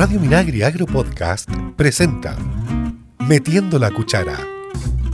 Radio 0.00 0.18
Minagri 0.18 0.62
Agro 0.62 0.86
Podcast 0.86 1.50
presenta 1.76 2.34
Metiendo 3.18 3.78
la 3.78 3.90
Cuchara. 3.90 4.59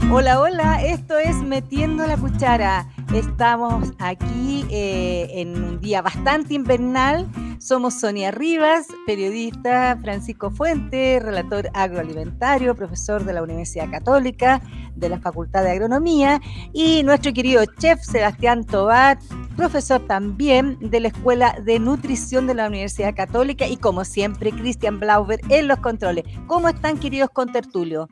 Hola, 0.09 0.39
hola, 0.39 0.81
esto 0.85 1.17
es 1.17 1.35
Metiendo 1.35 2.07
la 2.07 2.15
Cuchara. 2.15 2.87
Estamos 3.13 3.91
aquí 3.99 4.65
eh, 4.71 5.27
en 5.33 5.61
un 5.61 5.81
día 5.81 6.01
bastante 6.01 6.53
invernal. 6.53 7.27
Somos 7.59 7.95
Sonia 7.95 8.31
Rivas, 8.31 8.87
periodista, 9.05 9.97
Francisco 10.01 10.49
Fuente, 10.49 11.19
relator 11.21 11.69
agroalimentario, 11.73 12.73
profesor 12.73 13.25
de 13.25 13.33
la 13.33 13.43
Universidad 13.43 13.91
Católica, 13.91 14.61
de 14.95 15.09
la 15.09 15.19
Facultad 15.19 15.63
de 15.63 15.71
Agronomía, 15.71 16.39
y 16.71 17.03
nuestro 17.03 17.33
querido 17.33 17.65
chef 17.77 18.01
Sebastián 18.01 18.63
Tobar, 18.63 19.19
profesor 19.57 19.99
también 20.07 20.77
de 20.79 21.01
la 21.01 21.09
Escuela 21.09 21.59
de 21.65 21.79
Nutrición 21.79 22.47
de 22.47 22.53
la 22.53 22.67
Universidad 22.67 23.13
Católica, 23.13 23.67
y 23.67 23.75
como 23.75 24.05
siempre, 24.05 24.51
Cristian 24.51 25.01
Blauber 25.01 25.41
en 25.49 25.67
los 25.67 25.79
controles. 25.79 26.23
¿Cómo 26.47 26.69
están, 26.69 26.97
queridos 26.97 27.29
contertulios? 27.31 28.07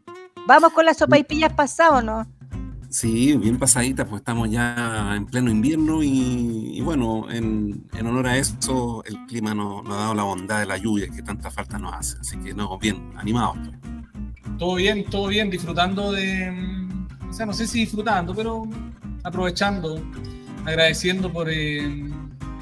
¿Vamos 0.47 0.73
con 0.73 0.85
las 0.85 0.97
sopa 0.97 1.17
y 1.17 1.23
pillas 1.23 1.53
pasado 1.53 1.95
o 1.95 2.01
no? 2.01 2.27
Sí, 2.89 3.35
bien 3.35 3.57
pasadita, 3.57 4.05
pues 4.05 4.21
estamos 4.21 4.49
ya 4.49 5.15
en 5.15 5.25
pleno 5.25 5.49
invierno 5.51 6.01
y, 6.01 6.79
bueno, 6.81 7.29
en, 7.29 7.85
honor 7.99 8.27
a 8.27 8.37
eso 8.37 9.03
el 9.05 9.17
clima 9.25 9.53
nos, 9.53 9.85
ha 9.87 9.95
dado 9.95 10.13
la 10.13 10.23
bondad 10.23 10.59
de 10.59 10.65
la 10.65 10.77
lluvia 10.77 11.09
que 11.09 11.21
tanta 11.21 11.51
falta 11.51 11.77
nos 11.77 11.93
hace. 11.93 12.17
Así 12.19 12.37
que 12.37 12.53
no, 12.53 12.77
bien, 12.77 13.11
animados. 13.17 13.57
Todo 14.57 14.75
bien, 14.75 15.03
todo 15.09 15.27
bien, 15.27 15.49
disfrutando 15.49 16.11
de, 16.13 16.87
o 17.29 17.33
sea, 17.33 17.45
no 17.45 17.53
sé 17.53 17.67
si 17.67 17.79
disfrutando, 17.79 18.33
pero 18.33 18.63
aprovechando, 19.23 19.99
agradeciendo 20.63 21.33
por, 21.33 21.49
eh, 21.49 22.09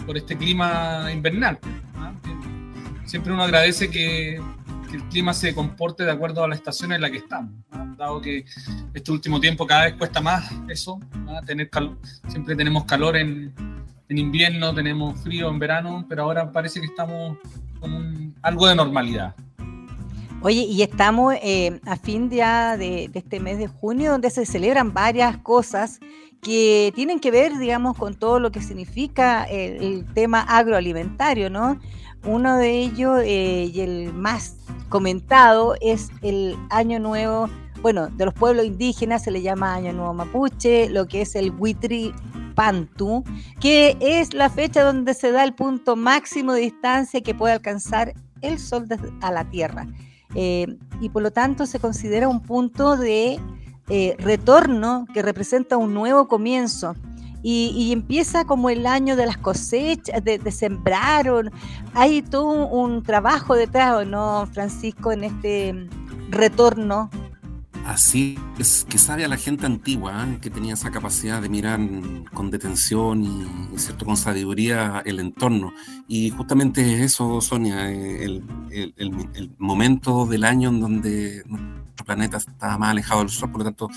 por 0.08 0.18
este 0.18 0.36
clima 0.36 1.12
invernal. 1.14 1.60
¿ah? 1.96 2.14
Siempre 3.06 3.34
uno 3.34 3.44
agradece 3.44 3.90
que, 3.92 4.42
que 4.94 4.98
el 4.98 5.10
clima 5.10 5.34
se 5.34 5.56
comporte 5.56 6.04
de 6.04 6.12
acuerdo 6.12 6.44
a 6.44 6.48
la 6.48 6.54
estación 6.54 6.94
en 6.94 7.02
la 7.02 7.10
que 7.10 7.18
estamos 7.18 7.52
dado 7.98 8.22
que 8.22 8.46
este 8.94 9.12
último 9.12 9.40
tiempo 9.40 9.66
cada 9.66 9.86
vez 9.86 9.96
cuesta 9.96 10.22
más 10.22 10.52
eso, 10.68 11.00
tener 11.48 11.70
siempre 12.28 12.56
tenemos 12.56 12.86
calor 12.86 13.18
en, 13.18 13.52
en, 14.08 14.18
invierno, 14.18 14.72
tenemos 14.72 15.20
frío 15.20 15.50
en 15.50 15.58
verano, 15.58 16.06
pero 16.08 16.24
ahora 16.24 16.52
parece 16.52 16.80
que 16.80 16.86
estamos 16.86 17.38
con 17.80 18.36
algo 18.44 18.68
de 18.68 18.76
normalidad. 18.76 19.36
Oye, 20.42 20.62
y 20.62 20.84
estamos 20.84 21.34
eh, 21.42 21.80
a 21.86 21.96
fin 21.96 22.30
de, 22.30 22.38
de, 22.78 23.10
este 23.14 23.40
mes 23.40 23.58
de 23.58 23.68
junio, 23.68 24.12
donde 24.12 24.30
se 24.30 24.46
celebran 24.46 24.94
varias 24.94 25.38
cosas 25.38 26.00
que 26.40 26.92
tienen 26.94 27.20
que 27.20 27.32
ver, 27.32 27.58
digamos, 27.58 27.98
con 27.98 28.14
todo 28.14 28.40
lo 28.40 28.52
que 28.52 28.62
significa 28.62 29.46
el, 29.46 30.06
tema 30.14 30.42
agroalimentario, 30.42 31.50
¿no? 31.50 31.80
Uno 32.26 32.58
de 32.58 32.80
ellos, 32.80 33.22
eh, 33.24 33.72
y 33.74 33.82
el 33.82 34.14
más 34.14 34.56
comentado, 34.90 35.76
es 35.82 36.10
el 36.22 36.56
Año 36.70 37.00
Nuevo 37.00 37.50
bueno, 37.84 38.08
de 38.08 38.24
los 38.24 38.34
pueblos 38.34 38.66
indígenas 38.66 39.24
se 39.24 39.30
le 39.30 39.42
llama 39.42 39.74
Año 39.74 39.92
Nuevo 39.92 40.14
Mapuche, 40.14 40.90
lo 40.90 41.06
que 41.06 41.22
es 41.22 41.36
el 41.36 41.52
Huitri 41.52 42.14
Pantu, 42.56 43.26
que 43.60 43.98
es 44.00 44.34
la 44.34 44.50
fecha 44.50 44.84
donde 44.84 45.14
se 45.14 45.34
da 45.34 45.44
el 45.44 45.54
punto 45.54 45.98
máximo 45.98 46.54
de 46.54 46.62
distancia 46.62 47.20
que 47.20 47.36
puede 47.36 47.54
alcanzar 47.54 48.14
el 48.42 48.58
sol 48.58 48.88
a 49.20 49.32
la 49.34 49.50
Tierra. 49.50 49.86
Eh, 50.34 50.78
y 51.02 51.10
por 51.10 51.24
lo 51.24 51.32
tanto 51.32 51.66
se 51.66 51.80
considera 51.80 52.30
un 52.30 52.42
punto 52.42 52.96
de 52.96 53.38
eh, 53.90 54.16
retorno 54.18 55.06
que 55.14 55.22
representa 55.22 55.76
un 55.76 55.94
nuevo 55.94 56.30
comienzo. 56.30 56.96
Y, 57.44 57.92
empieza 57.92 58.46
como 58.46 58.70
el 58.70 58.88
año 58.88 59.16
de 59.16 59.26
las 59.26 59.38
cosechas, 59.38 60.24
de, 60.24 60.52
sembrar. 60.52 61.52
hay 61.94 62.22
todo 62.22 62.46
un, 62.48 62.94
un 62.94 63.04
trabajo 63.04 63.56
detrás, 63.56 64.08
¿no, 64.08 64.48
Francisco, 64.52 65.12
en 65.12 65.26
este 65.26 65.88
retorno 66.30 67.10
Así 67.86 68.40
es, 68.60 68.86
que 68.90 68.98
sabe 68.98 69.26
a 69.26 69.28
la 69.28 69.36
gente 69.36 69.66
antigua, 69.66 70.26
¿eh? 70.26 70.38
que 70.42 70.50
tenía 70.50 70.74
esa 70.74 70.90
capacidad 70.90 71.42
de 71.42 71.50
mirar 71.50 71.82
con 72.34 72.50
detención 72.50 73.24
y, 73.24 73.78
cierto, 73.78 74.06
con 74.06 74.16
sabiduría 74.16 75.02
el 75.06 75.20
entorno. 75.20 75.74
Y 76.08 76.30
justamente 76.30 77.04
eso, 77.04 77.42
Sonia, 77.42 77.92
eh, 77.92 78.24
el, 78.24 78.44
el, 78.96 79.52
momento 79.58 80.26
del 80.26 80.46
año 80.46 80.70
en 80.70 80.80
donde 80.80 81.44
nuestro 81.46 82.06
planeta 82.06 82.38
está 82.38 82.78
más 82.78 82.92
alejado 82.92 83.20
del 83.20 83.30
Sol, 83.30 83.52
por 83.52 83.60
lo 83.60 83.66
tanto, 83.66 83.90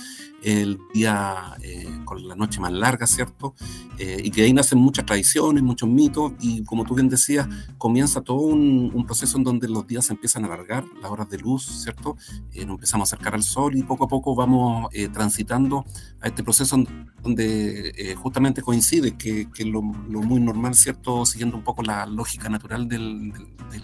el 0.47 0.79
día 0.95 1.57
eh, 1.61 1.89
con 2.05 2.27
la 2.27 2.37
noche 2.37 2.61
más 2.61 2.73
larga, 2.73 3.07
¿cierto? 3.09 3.55
Eh, 3.99 4.21
y 4.23 4.31
que 4.31 4.43
ahí 4.43 4.53
nacen 4.53 4.79
muchas 4.79 5.05
tradiciones, 5.05 5.63
muchos 5.63 5.89
mitos, 5.89 6.35
y 6.41 6.63
como 6.63 6.85
tú 6.85 6.95
bien 6.95 7.09
decías, 7.09 7.49
comienza 7.79 8.21
todo 8.21 8.39
un, 8.39 8.93
un 8.95 9.05
proceso 9.05 9.39
en 9.39 9.45
donde 9.45 9.69
los 9.69 9.87
días 9.89 10.05
se 10.05 10.13
empiezan 10.13 10.45
a 10.45 10.47
alargar, 10.47 10.85
las 11.03 11.11
horas 11.11 11.29
de 11.29 11.39
luz, 11.39 11.83
¿cierto? 11.83 12.17
nos 12.55 12.77
empezamos 12.77 13.13
a 13.13 13.17
acercar 13.17 13.35
al 13.35 13.43
Sol 13.43 13.77
y 13.77 13.83
poco 13.83 14.05
a 14.05 14.09
poco 14.09 14.35
vamos 14.35 14.89
transitando 15.13 15.85
a 16.21 16.29
este 16.29 16.43
proceso 16.43 16.79
donde 17.23 18.15
justamente 18.17 18.63
coincide 18.63 19.17
que, 19.17 19.51
que 19.51 19.65
lo, 19.65 19.83
lo, 20.09 20.23
muy 20.23 20.41
normal, 20.41 20.75
¿cierto? 20.75 21.27
Siguiendo 21.27 21.57
un 21.57 21.65
poco 21.65 21.83
la 21.83 22.07
lógica 22.07 22.49
natural 22.49 22.89
del, 22.89 23.33
del 23.33 23.47
del 23.71 23.83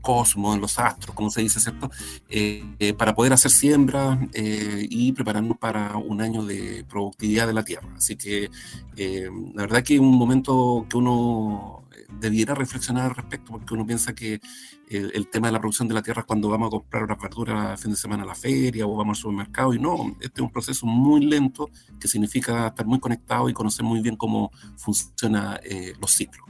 cosmos, 0.00 0.54
en 0.54 0.60
los 0.60 0.78
astros, 0.78 1.14
como 1.14 1.30
se 1.30 1.42
dice, 1.42 1.60
¿cierto? 1.60 1.90
Eh, 2.28 2.64
eh, 2.78 2.92
para 2.94 3.14
poder 3.14 3.32
hacer 3.32 3.50
siembra 3.50 4.18
eh, 4.32 4.86
y 4.88 5.12
prepararnos 5.12 5.56
para 5.58 5.96
un 5.96 6.20
año 6.20 6.44
de 6.44 6.84
productividad 6.88 7.46
de 7.46 7.54
la 7.54 7.64
tierra. 7.64 7.88
Así 7.96 8.16
que 8.16 8.50
la 8.96 9.62
verdad 9.62 9.82
que 9.84 9.94
es 9.94 10.00
un 10.00 10.16
momento 10.16 10.84
que 10.88 10.96
uno 10.96 11.84
debiera 12.20 12.54
reflexionar 12.54 13.04
al 13.04 13.14
respecto, 13.14 13.52
porque 13.52 13.74
uno 13.74 13.86
piensa 13.86 14.12
que 14.14 14.40
el, 14.88 15.28
tema 15.28 15.48
de 15.48 15.52
la 15.52 15.60
producción 15.60 15.86
de 15.86 15.94
la 15.94 16.02
tierra 16.02 16.22
es 16.22 16.26
cuando 16.26 16.48
vamos 16.48 16.68
a 16.68 16.70
comprar 16.70 17.04
una 17.04 17.14
verdura 17.14 17.72
el 17.72 17.78
fin 17.78 17.92
de 17.92 17.96
semana 17.96 18.24
a 18.24 18.26
la 18.26 18.34
feria 18.34 18.86
o 18.86 18.96
vamos 18.96 19.18
al 19.18 19.22
supermercado, 19.22 19.72
y 19.74 19.78
no, 19.78 20.16
este 20.20 20.40
es 20.40 20.40
un 20.40 20.50
proceso 20.50 20.86
muy 20.86 21.26
lento 21.26 21.70
que 22.00 22.08
significa 22.08 22.68
estar 22.68 22.86
muy 22.86 22.98
conectado 22.98 23.48
y 23.48 23.52
conocer 23.52 23.84
muy 23.84 24.00
bien 24.00 24.16
cómo 24.16 24.50
funcionan 24.76 25.60
los 26.00 26.10
ciclos. 26.10 26.47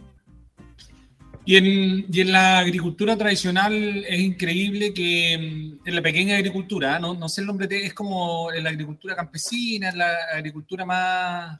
Y 1.48 1.56
en, 1.56 2.30
la 2.30 2.58
agricultura 2.58 3.16
tradicional 3.16 4.04
es 4.06 4.20
increíble 4.20 4.92
que 4.92 5.38
mm, 5.38 5.88
en 5.88 5.94
la 5.94 6.02
pequeña 6.02 6.36
agricultura, 6.36 6.96
¿ah? 6.96 6.98
no, 6.98 7.14
no 7.14 7.26
sé 7.26 7.40
el 7.40 7.46
nombre, 7.46 7.66
es 7.86 7.94
como 7.94 8.52
en 8.52 8.64
la 8.64 8.68
agricultura 8.68 9.16
campesina, 9.16 9.88
en 9.88 9.96
la 9.96 10.14
agricultura 10.34 10.84
más, 10.84 11.58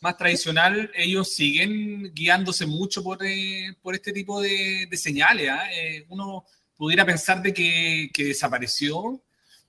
más 0.00 0.16
tradicional, 0.16 0.90
ellos 0.94 1.34
siguen 1.34 2.14
guiándose 2.14 2.64
mucho 2.64 3.02
por, 3.02 3.18
eh, 3.22 3.76
por 3.82 3.94
este 3.94 4.10
tipo 4.10 4.40
de, 4.40 4.88
señales. 4.94 5.50
¿ah? 5.50 5.70
Eh, 5.70 6.06
uno 6.08 6.46
pudiera 6.74 7.04
pensar 7.04 7.42
de 7.42 7.52
que, 7.52 8.08
que, 8.14 8.24
desapareció, 8.24 9.22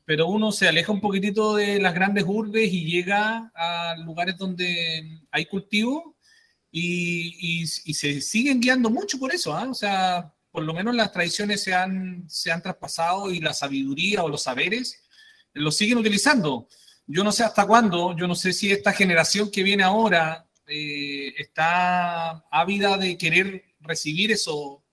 pero 0.05 0.27
uno 0.27 0.53
se 0.53 0.69
aleja 0.69 0.93
un 0.93 1.01
poquitito 1.01 1.55
de 1.57 1.77
las 1.81 1.93
grandes 1.93 2.23
urbes 2.25 2.71
y 2.71 2.85
llega 2.85 3.51
a 3.53 3.97
lugares 3.97 4.37
donde 4.37 5.19
hay 5.29 5.45
cultivo 5.45 6.15
y, 6.71 7.65
se 7.67 8.21
siguen 8.21 8.61
guiando 8.61 8.89
mucho 8.89 9.19
por 9.19 9.33
eso, 9.33 9.53
¿ah? 9.53 9.67
o 9.69 9.73
sea, 9.73 10.33
por 10.51 10.63
lo 10.63 10.73
menos 10.73 10.95
las 10.95 11.11
tradiciones 11.11 11.63
se 11.63 11.73
han, 11.73 12.29
se 12.29 12.51
han 12.51 12.61
traspasado 12.61 13.31
y 13.31 13.39
la 13.39 13.53
sabiduría 13.53 14.23
o 14.23 14.29
los 14.29 14.43
saberes 14.43 15.03
los 15.53 15.75
siguen 15.75 15.97
utilizando. 15.97 16.67
Yo 17.07 17.23
no 17.23 17.31
sé 17.31 17.43
hasta 17.43 17.65
cuándo, 17.65 18.15
yo 18.15 18.27
no 18.27 18.35
sé 18.35 18.53
si 18.53 18.71
esta 18.71 18.93
generación 18.93 19.51
que 19.51 19.63
viene 19.63 19.83
ahora 19.83 20.47
eh, 20.67 21.33
está 21.37 22.45
ávida 22.51 22.97
de 22.97 23.17
querer 23.17 23.63
recibir 23.81 24.31
eso, 24.31 24.83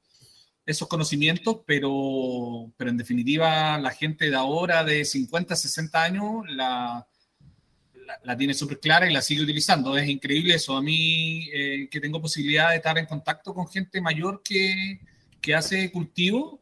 esos 0.67 0.89
conocimientos, 0.89 1.61
pero, 1.67 2.73
pero 2.77 2.91
en 2.91 2.97
definitiva 2.97 3.79
la 3.79 3.91
gente 3.91 4.31
de 4.31 4.37
ahora, 4.37 4.85
de 4.85 5.05
50, 5.05 5.55
60 5.55 6.03
años, 6.03 6.45
la, 6.49 7.08
la, 8.23 8.37
tiene 8.37 8.55
súper 8.55 8.81
clara 8.81 9.11
y 9.11 9.13
la 9.13 9.23
sigue 9.23 9.43
utilizando. 9.43 9.97
Es 9.97 10.09
increíble 10.09 10.55
eso. 10.55 10.77
A 10.77 10.83
mí, 10.83 11.49
eh, 11.53 11.89
que 11.91 12.01
tengo 12.01 12.21
posibilidad 12.21 12.71
de 12.71 12.77
estar 12.77 12.97
en 12.99 13.07
contacto 13.07 13.55
con 13.55 13.69
gente 13.69 14.01
mayor 14.01 14.43
que, 14.43 15.01
que 15.41 15.55
hace 15.55 15.91
cultivo, 15.91 16.61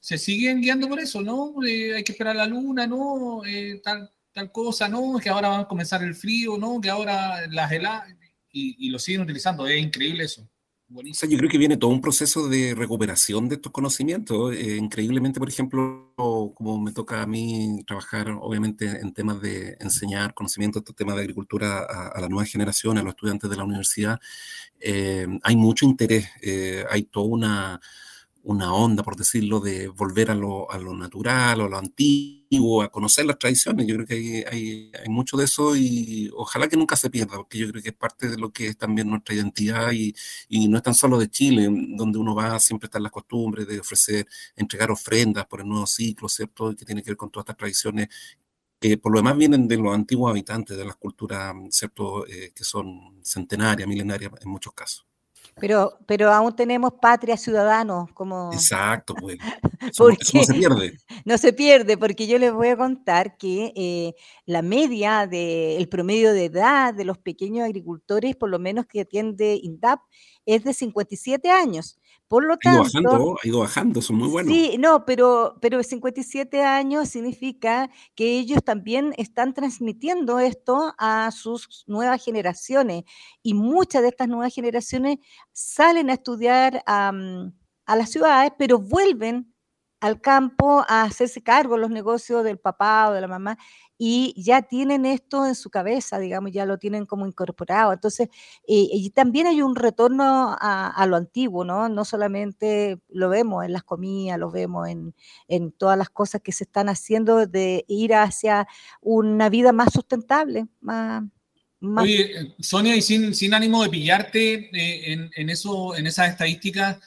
se 0.00 0.18
siguen 0.18 0.60
guiando 0.60 0.88
por 0.88 1.00
eso, 1.00 1.20
¿no? 1.20 1.54
Eh, 1.64 1.96
hay 1.96 2.04
que 2.04 2.12
esperar 2.12 2.36
la 2.36 2.46
luna, 2.46 2.86
¿no? 2.86 3.44
Eh, 3.44 3.80
tal, 3.82 4.10
tal 4.32 4.50
cosa, 4.50 4.88
¿no? 4.88 5.18
Que 5.18 5.28
ahora 5.28 5.48
va 5.48 5.58
a 5.60 5.68
comenzar 5.68 6.02
el 6.02 6.14
frío, 6.14 6.56
¿no? 6.58 6.80
Que 6.80 6.90
ahora 6.90 7.46
las 7.48 7.70
heladas, 7.70 8.14
y, 8.52 8.86
y 8.86 8.90
lo 8.90 8.98
siguen 8.98 9.22
utilizando. 9.22 9.66
Es 9.66 9.80
increíble 9.80 10.24
eso 10.24 10.48
yo 10.92 11.38
creo 11.38 11.48
que 11.48 11.58
viene 11.58 11.76
todo 11.76 11.90
un 11.90 12.00
proceso 12.00 12.48
de 12.48 12.74
recuperación 12.74 13.48
de 13.48 13.54
estos 13.56 13.70
conocimientos. 13.70 14.52
Eh, 14.54 14.76
increíblemente, 14.76 15.38
por 15.38 15.48
ejemplo, 15.48 16.12
como 16.16 16.80
me 16.80 16.92
toca 16.92 17.22
a 17.22 17.26
mí 17.26 17.84
trabajar, 17.86 18.30
obviamente, 18.40 18.86
en 19.00 19.12
temas 19.12 19.40
de 19.40 19.76
enseñar 19.78 20.34
conocimientos, 20.34 20.80
estos 20.80 20.96
temas 20.96 21.14
de 21.14 21.22
agricultura 21.22 21.80
a, 21.84 22.20
la 22.20 22.28
nueva 22.28 22.44
generación, 22.44 22.98
a 22.98 23.02
los 23.02 23.10
estudiantes 23.10 23.48
de 23.48 23.56
la 23.56 23.64
universidad, 23.64 24.18
eh, 24.80 25.28
hay 25.44 25.56
mucho 25.56 25.84
interés, 25.86 26.28
eh, 26.42 26.84
hay 26.90 27.04
toda 27.04 27.26
una 27.26 27.80
una 28.50 28.74
onda, 28.74 29.02
por 29.04 29.16
decirlo, 29.16 29.60
de 29.60 29.86
volver 29.88 30.30
a 30.30 30.34
lo, 30.34 30.70
a 30.70 30.78
lo 30.78 30.92
natural, 30.94 31.60
o 31.60 31.64
a 31.66 31.68
lo 31.68 31.78
antiguo, 31.78 32.82
a 32.82 32.90
conocer 32.90 33.24
las 33.24 33.38
tradiciones. 33.38 33.86
Yo 33.86 33.94
creo 33.94 34.06
que 34.06 34.44
hay, 34.50 34.90
hay, 35.00 35.08
mucho 35.08 35.36
de 35.36 35.44
eso 35.44 35.76
y 35.76 36.30
ojalá 36.34 36.68
que 36.68 36.76
nunca 36.76 36.96
se 36.96 37.10
pierda, 37.10 37.36
porque 37.36 37.58
yo 37.58 37.68
creo 37.70 37.82
que 37.82 37.90
es 37.90 37.94
parte 37.94 38.28
de 38.28 38.36
lo 38.38 38.52
que 38.52 38.66
es 38.68 38.76
también 38.76 39.08
nuestra 39.08 39.34
identidad 39.36 39.92
y, 39.92 40.14
y 40.48 40.68
no 40.68 40.76
es 40.78 40.82
tan 40.82 40.94
solo 40.94 41.18
de 41.18 41.28
Chile, 41.30 41.68
donde 41.96 42.18
uno 42.18 42.34
va, 42.34 42.58
siempre 42.58 42.86
están 42.86 43.04
las 43.04 43.12
costumbres 43.12 43.68
de 43.68 43.78
ofrecer, 43.80 44.26
entregar 44.56 44.90
ofrendas 44.90 45.46
por 45.46 45.60
el 45.60 45.68
nuevo 45.68 45.86
ciclo, 45.86 46.28
¿cierto? 46.28 46.74
Que 46.76 46.84
tiene 46.84 47.02
que 47.02 47.10
ver 47.10 47.16
con 47.16 47.30
todas 47.30 47.44
estas 47.44 47.56
tradiciones 47.56 48.08
que 48.80 48.98
por 48.98 49.12
lo 49.12 49.18
demás 49.20 49.36
vienen 49.36 49.68
de 49.68 49.76
los 49.76 49.94
antiguos 49.94 50.30
habitantes, 50.30 50.76
de 50.76 50.84
las 50.84 50.96
culturas, 50.96 51.54
¿cierto?, 51.70 52.26
eh, 52.26 52.52
que 52.54 52.64
son 52.64 53.20
centenarias, 53.22 53.88
milenarias 53.88 54.32
en 54.42 54.50
muchos 54.50 54.72
casos. 54.74 55.09
Pero, 55.60 55.98
pero 56.06 56.32
aún 56.32 56.56
tenemos 56.56 56.92
patria, 57.00 57.36
ciudadanos, 57.36 58.10
como... 58.14 58.50
Exacto, 58.52 59.14
pues. 59.14 59.38
porque 59.98 60.24
no 60.34 60.44
se 60.44 60.54
pierde. 60.54 60.98
No 61.24 61.38
se 61.38 61.52
pierde, 61.52 61.98
porque 61.98 62.26
yo 62.26 62.38
les 62.38 62.52
voy 62.52 62.68
a 62.68 62.76
contar 62.76 63.36
que 63.36 63.72
eh, 63.76 64.14
la 64.46 64.62
media, 64.62 65.26
de, 65.26 65.76
el 65.76 65.88
promedio 65.88 66.32
de 66.32 66.46
edad 66.46 66.94
de 66.94 67.04
los 67.04 67.18
pequeños 67.18 67.64
agricultores, 67.64 68.34
por 68.36 68.48
lo 68.50 68.58
menos 68.58 68.86
que 68.86 69.02
atiende 69.02 69.60
INDAP, 69.62 70.00
es 70.46 70.64
de 70.64 70.72
57 70.72 71.50
años. 71.50 71.99
Por 72.30 72.44
lo 72.44 72.56
tanto, 72.58 72.82
ha 72.82 73.00
ido 73.00 73.10
bajando, 73.10 73.36
ha 73.42 73.48
ido 73.48 73.58
bajando, 73.58 74.00
son 74.00 74.16
muy 74.18 74.28
buenos. 74.28 74.54
Sí, 74.54 74.76
no, 74.78 75.04
pero, 75.04 75.56
pero 75.60 75.82
57 75.82 76.62
años 76.62 77.08
significa 77.08 77.90
que 78.14 78.38
ellos 78.38 78.62
también 78.62 79.12
están 79.16 79.52
transmitiendo 79.52 80.38
esto 80.38 80.94
a 80.96 81.28
sus 81.32 81.82
nuevas 81.88 82.24
generaciones 82.24 83.02
y 83.42 83.54
muchas 83.54 84.02
de 84.02 84.08
estas 84.10 84.28
nuevas 84.28 84.54
generaciones 84.54 85.18
salen 85.50 86.08
a 86.08 86.12
estudiar 86.12 86.84
a 86.86 87.12
las 87.96 88.10
ciudades, 88.10 88.52
pero 88.56 88.78
vuelven 88.78 89.52
al 90.00 90.20
campo 90.20 90.84
a 90.88 91.02
hacerse 91.02 91.42
cargo 91.42 91.76
los 91.76 91.90
negocios 91.90 92.42
del 92.42 92.58
papá 92.58 93.10
o 93.10 93.12
de 93.12 93.20
la 93.20 93.28
mamá 93.28 93.58
y 94.02 94.32
ya 94.34 94.62
tienen 94.62 95.04
esto 95.04 95.46
en 95.46 95.54
su 95.54 95.68
cabeza, 95.68 96.18
digamos, 96.18 96.52
ya 96.52 96.64
lo 96.64 96.78
tienen 96.78 97.04
como 97.04 97.26
incorporado. 97.26 97.92
Entonces, 97.92 98.28
eh, 98.66 98.88
y 98.90 99.10
también 99.10 99.46
hay 99.46 99.60
un 99.60 99.76
retorno 99.76 100.56
a, 100.58 101.06
lo 101.06 101.16
antiguo, 101.16 101.66
¿no? 101.66 101.90
No 101.90 102.06
solamente 102.06 102.98
lo 103.10 103.28
vemos 103.28 103.62
en 103.62 103.74
las 103.74 103.82
comidas, 103.82 104.38
lo 104.38 104.50
vemos 104.50 104.88
en, 104.88 105.14
en, 105.48 105.70
todas 105.72 105.98
las 105.98 106.08
cosas 106.08 106.40
que 106.40 106.50
se 106.50 106.64
están 106.64 106.88
haciendo 106.88 107.46
de 107.46 107.84
ir 107.88 108.14
hacia 108.14 108.66
una 109.02 109.50
vida 109.50 109.72
más 109.72 109.92
sustentable, 109.92 110.66
más... 110.80 111.22
Oye, 111.82 112.54
Sonia, 112.58 112.96
y 112.96 113.02
sin, 113.02 113.52
ánimo 113.52 113.82
de 113.82 113.90
pillarte 113.90 114.70
eh, 114.72 115.12
en, 115.12 115.30
en, 115.34 115.50
eso, 115.50 115.94
en 115.94 116.06
esas 116.06 116.30
estadísticas, 116.30 116.98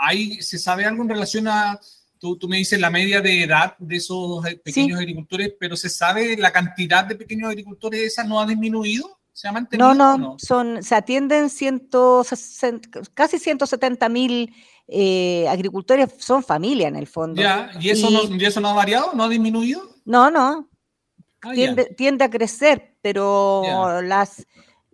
¿hay, 0.00 0.40
¿se 0.40 0.58
sabe 0.58 0.84
algo 0.84 1.02
en 1.02 1.08
relación 1.08 1.48
a 1.48 1.78
Tú, 2.18 2.36
tú, 2.36 2.48
me 2.48 2.56
dices 2.56 2.80
la 2.80 2.90
media 2.90 3.20
de 3.20 3.44
edad 3.44 3.76
de 3.78 3.96
esos 3.96 4.44
eh, 4.46 4.60
pequeños 4.62 4.98
agricultores, 4.98 5.54
pero 5.58 5.76
¿se 5.76 5.88
sabe 5.88 6.36
la 6.36 6.50
cantidad 6.50 7.04
de 7.04 7.14
pequeños 7.14 7.48
agricultores 7.48 8.00
esa 8.00 8.24
no 8.24 8.40
ha 8.40 8.46
disminuido? 8.46 9.18
¿Se 9.32 9.46
ha 9.46 9.52
mantenido? 9.52 9.94
No, 9.94 10.18
no, 10.18 10.36
Son, 10.38 10.82
se 10.82 10.96
atienden 10.96 11.48
ciento, 11.48 12.26
casi 13.14 13.38
170 13.38 14.08
mil 14.08 14.52
eh, 14.88 15.46
agricultores, 15.48 16.08
son 16.18 16.42
familia 16.42 16.88
en 16.88 16.96
el 16.96 17.06
fondo. 17.06 17.40
Ya, 17.40 17.70
¿y 17.80 17.90
eso, 17.90 18.10
no, 18.10 18.24
¿y 18.24 18.44
eso 18.44 18.60
no 18.60 18.70
ha 18.70 18.74
variado? 18.74 19.12
¿No 19.14 19.24
ha 19.24 19.28
disminuido? 19.28 19.88
No, 20.04 20.28
no. 20.28 20.68
Ah, 21.42 21.52
tiende, 21.54 21.84
tiende, 21.96 22.24
a 22.24 22.30
crecer, 22.30 22.96
pero 23.00 24.02
las, 24.02 24.44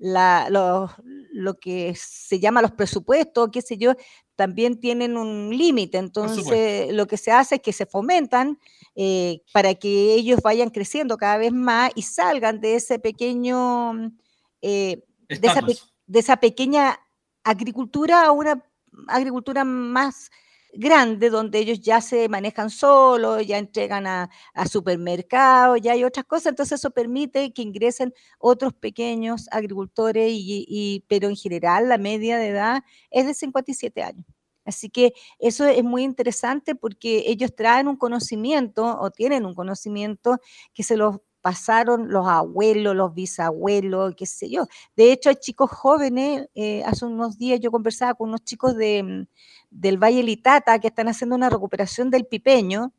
la, 0.05 0.49
lo, 0.51 0.91
lo, 1.33 1.59
que 1.59 1.95
se 1.97 2.39
llama 2.39 2.61
los 2.61 2.73
presupuestos, 2.73 3.49
qué 3.51 3.63
sé 3.63 3.79
yo, 3.79 3.95
también 4.37 4.79
tienen 4.79 5.17
un 5.17 5.49
límite. 5.49 5.97
Entonces, 5.97 6.93
lo 6.93 7.07
que 7.07 7.17
se 7.17 7.33
hace 7.33 7.55
es 7.55 7.63
que 7.63 7.73
se 7.73 7.87
fomentan 7.87 8.59
eh, 8.95 9.41
para 9.51 9.75
que 9.75 10.15
ellos 10.15 10.43
vayan 10.43 10.69
creciendo 10.69 11.17
cada 11.17 11.39
vez 11.39 11.53
más 11.53 11.91
y 11.95 12.03
salgan 12.03 12.61
de 12.61 12.75
ese 12.75 12.99
pequeño, 12.99 14.13
eh, 14.61 15.03
de, 15.29 15.49
esa 15.49 15.63
de 16.07 16.19
esa 16.19 16.37
pequeña 16.37 17.01
agricultura 17.43 18.27
a 18.27 18.31
una 18.31 18.63
agricultura 19.09 19.65
más 19.65 20.31
grande 20.77 21.31
donde 21.31 21.59
ellos 21.59 21.81
ya 21.81 22.01
se 22.01 22.29
manejan 22.29 22.71
solos, 22.71 23.47
ya 23.47 23.59
entregan 23.59 24.07
a, 24.07 24.31
supermercados, 24.71 25.81
ya 25.81 25.93
hay 25.93 26.05
otras 26.05 26.27
cosas, 26.27 26.47
entonces 26.47 26.81
eso 26.81 26.91
permite 26.91 27.53
que 27.53 27.63
ingresen 27.63 28.13
otros 28.39 28.73
pequeños 28.75 29.49
agricultores, 29.51 30.31
y, 30.33 31.05
pero 31.09 31.29
en 31.29 31.37
general 31.37 31.89
la 31.89 31.99
media 31.99 32.39
de 32.39 32.49
edad 32.49 32.83
es 33.11 33.27
de 33.27 33.35
57 33.35 34.03
años. 34.03 34.27
Así 34.65 34.89
que 34.89 35.13
eso 35.39 35.67
es 35.67 35.85
muy 35.85 36.05
interesante 36.05 36.75
porque 36.75 37.25
ellos 37.27 37.55
traen 37.55 37.87
un 37.87 37.97
conocimiento 37.97 38.99
o 38.99 39.11
tienen 39.11 39.45
un 39.45 39.55
conocimiento 39.55 40.39
que 40.73 40.83
se 40.83 40.97
los 40.97 41.19
pasaron 41.45 42.09
los 42.11 42.27
abuelos, 42.27 42.97
los 42.97 43.13
bisabuelos, 43.13 44.15
qué 44.17 44.25
sé 44.25 44.49
yo. 44.49 44.67
De 44.97 45.13
hecho, 45.13 45.29
hay 45.29 45.37
chicos 45.37 45.71
jóvenes, 45.71 46.49
eh, 46.55 46.83
hace 46.87 47.05
unos 47.05 47.37
días 47.37 47.61
yo 47.61 47.71
conversaba 47.71 48.15
con 48.15 48.31
unos 48.31 48.45
chicos 48.45 48.75
de, 48.77 49.03
mm, 49.03 49.27
del 49.71 49.99
Valle 50.03 50.23
Litata 50.23 50.79
que 50.79 50.89
están 50.89 51.07
haciendo 51.09 51.37
una 51.37 51.51
recuperación 51.51 52.09
del 52.09 52.25
pipeño, 52.25 52.95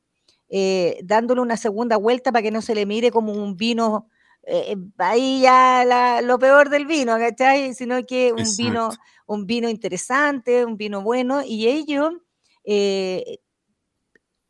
eh, 0.50 1.00
dándole 1.04 1.42
una 1.42 1.58
segunda 1.58 1.98
vuelta 1.98 2.32
para 2.32 2.44
que 2.44 2.52
no 2.52 2.62
se 2.62 2.76
le 2.76 2.86
mire 2.86 3.10
como 3.10 3.34
un 3.34 3.58
vino, 3.58 4.10
eh, 4.44 4.76
ahí 5.00 5.42
ya 5.42 6.22
lo 6.24 6.38
peor 6.38 6.70
del 6.70 6.86
vino, 6.86 7.18
¿cachai? 7.18 7.74
Sino 7.74 8.04
que 8.04 8.32
un 8.32 8.46
vino, 8.60 8.90
un 9.26 9.48
vino 9.48 9.70
interesante, 9.70 10.66
un 10.66 10.78
vino 10.78 11.02
bueno, 11.02 11.42
y 11.44 11.68
ellos 11.68 12.12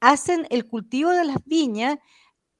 hacen 0.02 0.46
el 0.50 0.68
cultivo 0.68 1.12
de 1.12 1.24
las 1.24 1.38
viñas 1.46 1.98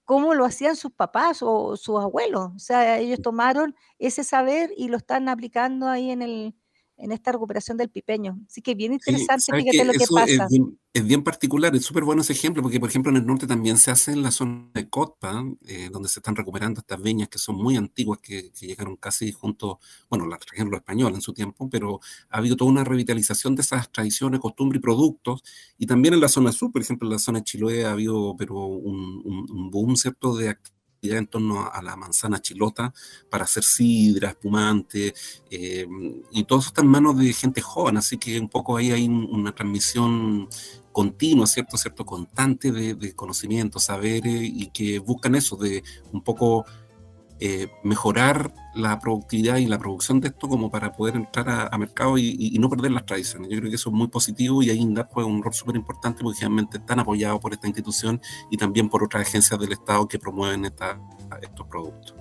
como 0.06 0.34
lo 0.36 0.46
hacían 0.46 0.76
sus 0.76 0.92
papás 0.94 1.40
o 1.42 1.78
sus 1.78 2.00
abuelos. 2.00 2.52
O 2.56 2.60
sea, 2.60 3.00
ellos 3.00 3.22
tomaron 3.22 3.76
ese 4.00 4.24
saber 4.24 4.72
y 4.78 4.88
lo 4.90 4.98
están 4.98 5.30
aplicando 5.30 5.88
ahí 5.90 6.12
en 6.12 6.22
el, 6.22 6.56
en 6.98 7.12
esta 7.12 7.32
recuperación 7.32 7.78
del 7.78 7.90
pipeño. 7.90 8.40
Así 8.50 8.62
que 8.62 8.76
bien 8.76 8.94
interesante, 8.94 9.52
fíjate 9.52 9.86
lo 9.86 9.94
que 9.94 10.06
pasa. 10.10 10.48
Es 10.94 11.06
bien, 11.06 11.24
particular, 11.24 11.76
es 11.76 11.84
súper 11.84 12.06
bueno 12.06 12.22
ese 12.22 12.32
ejemplo, 12.32 12.64
porque 12.64 12.80
por 12.80 12.88
ejemplo 12.88 13.12
en 13.12 13.18
el 13.18 13.26
norte 13.26 13.46
también 13.48 13.78
se 13.78 13.92
hace 13.92 14.14
en 14.14 14.24
la 14.24 14.32
zona 14.32 14.70
de 14.74 14.90
Cotpa, 14.90 15.44
eh, 15.68 15.90
donde 15.92 16.08
se 16.08 16.20
están 16.20 16.38
recuperando 16.38 16.80
estas 16.80 17.02
viñas 17.02 17.28
que 17.28 17.38
son 17.38 17.58
muy 17.58 17.76
antiguas, 17.76 18.20
que, 18.20 18.50
llegaron 18.62 18.96
casi 18.96 19.34
junto, 19.34 19.80
bueno, 20.10 20.26
la 20.26 20.38
trajeron 20.38 20.72
los 20.72 20.80
españoles 20.80 21.18
en 21.18 21.22
su 21.22 21.34
tiempo, 21.34 21.70
pero 21.70 22.00
ha 22.30 22.38
habido 22.38 22.56
toda 22.56 22.72
una 22.72 22.86
revitalización 22.86 23.56
de 23.56 23.64
esas 23.64 23.92
tradiciones, 23.92 24.40
costumbres 24.40 24.80
y 24.80 24.84
productos, 24.84 25.44
y 25.78 25.86
también 25.86 26.14
en 26.14 26.22
la 26.22 26.30
zona 26.30 26.54
sur, 26.54 26.72
por 26.72 26.82
ejemplo 26.82 27.10
en 27.10 27.14
la 27.14 27.20
zona 27.20 27.40
de 27.40 27.44
Chiloé 27.44 27.84
ha 27.84 27.92
habido 27.92 28.36
pero 28.38 28.56
un, 28.56 29.22
un, 29.26 29.52
un 29.52 29.72
boom, 29.72 29.98
¿cierto?, 29.98 30.38
de 30.38 30.56
en 31.14 31.28
torno 31.28 31.70
a 31.72 31.82
la 31.82 31.96
manzana 31.96 32.42
chilota 32.42 32.94
para 33.30 33.46
hacer 33.46 33.64
sidra, 33.64 34.30
espumante, 34.30 35.14
eh, 35.50 35.88
y 36.32 36.44
todo 36.44 36.60
eso 36.60 36.70
está 36.70 36.82
en 36.82 36.88
manos 36.88 37.18
de 37.18 37.32
gente 37.34 37.62
joven, 37.62 37.98
así 37.98 38.18
que 38.18 38.40
un 38.40 38.50
poco 38.50 38.78
ahí 38.78 38.92
hay 38.92 39.08
una 39.08 39.54
transmisión 39.54 40.48
continua, 40.92 41.46
¿cierto? 41.46 41.78
¿cierto? 41.78 42.06
Constante 42.06 42.72
de, 42.72 42.96
de 42.96 43.14
conocimientos, 43.14 43.84
saberes, 43.84 44.42
y 44.44 44.68
que 44.68 45.00
buscan 45.00 45.36
eso, 45.36 45.58
de 45.58 45.84
un 46.12 46.22
poco 46.22 46.66
eh, 47.40 47.68
mejorar 47.84 48.54
la 48.76 49.00
productividad 49.00 49.58
y 49.58 49.66
la 49.66 49.78
producción 49.78 50.22
de 50.22 50.30
esto 50.30 50.48
como 50.48 50.72
para 50.72 50.94
poder 50.94 51.16
entrar 51.16 51.70
a, 51.72 51.78
mercado 51.78 52.18
y, 52.18 52.58
no 52.60 52.70
perder 52.70 52.92
las 52.92 53.06
tradiciones. 53.06 53.50
Yo 53.50 53.58
creo 53.58 53.70
que 53.70 53.76
eso 53.76 53.90
es 53.90 53.96
muy 53.96 54.08
positivo 54.08 54.64
y 54.64 54.70
ahí 54.70 54.80
INDAP 54.80 55.12
juega 55.12 55.30
un 55.30 55.44
rol 55.44 55.54
súper 55.54 55.76
importante 55.76 56.24
porque 56.24 56.40
generalmente 56.40 56.78
están 56.78 57.00
apoyados 57.00 57.40
por 57.40 57.54
esta 57.54 57.68
institución 57.68 58.22
y 58.50 58.58
también 58.58 58.90
por 58.90 59.04
otras 59.04 59.28
agencias 59.28 59.60
del 59.60 59.72
Estado 59.74 60.08
que 60.08 60.18
promueven 60.18 60.66
estos 60.66 61.68
productos. 61.70 62.16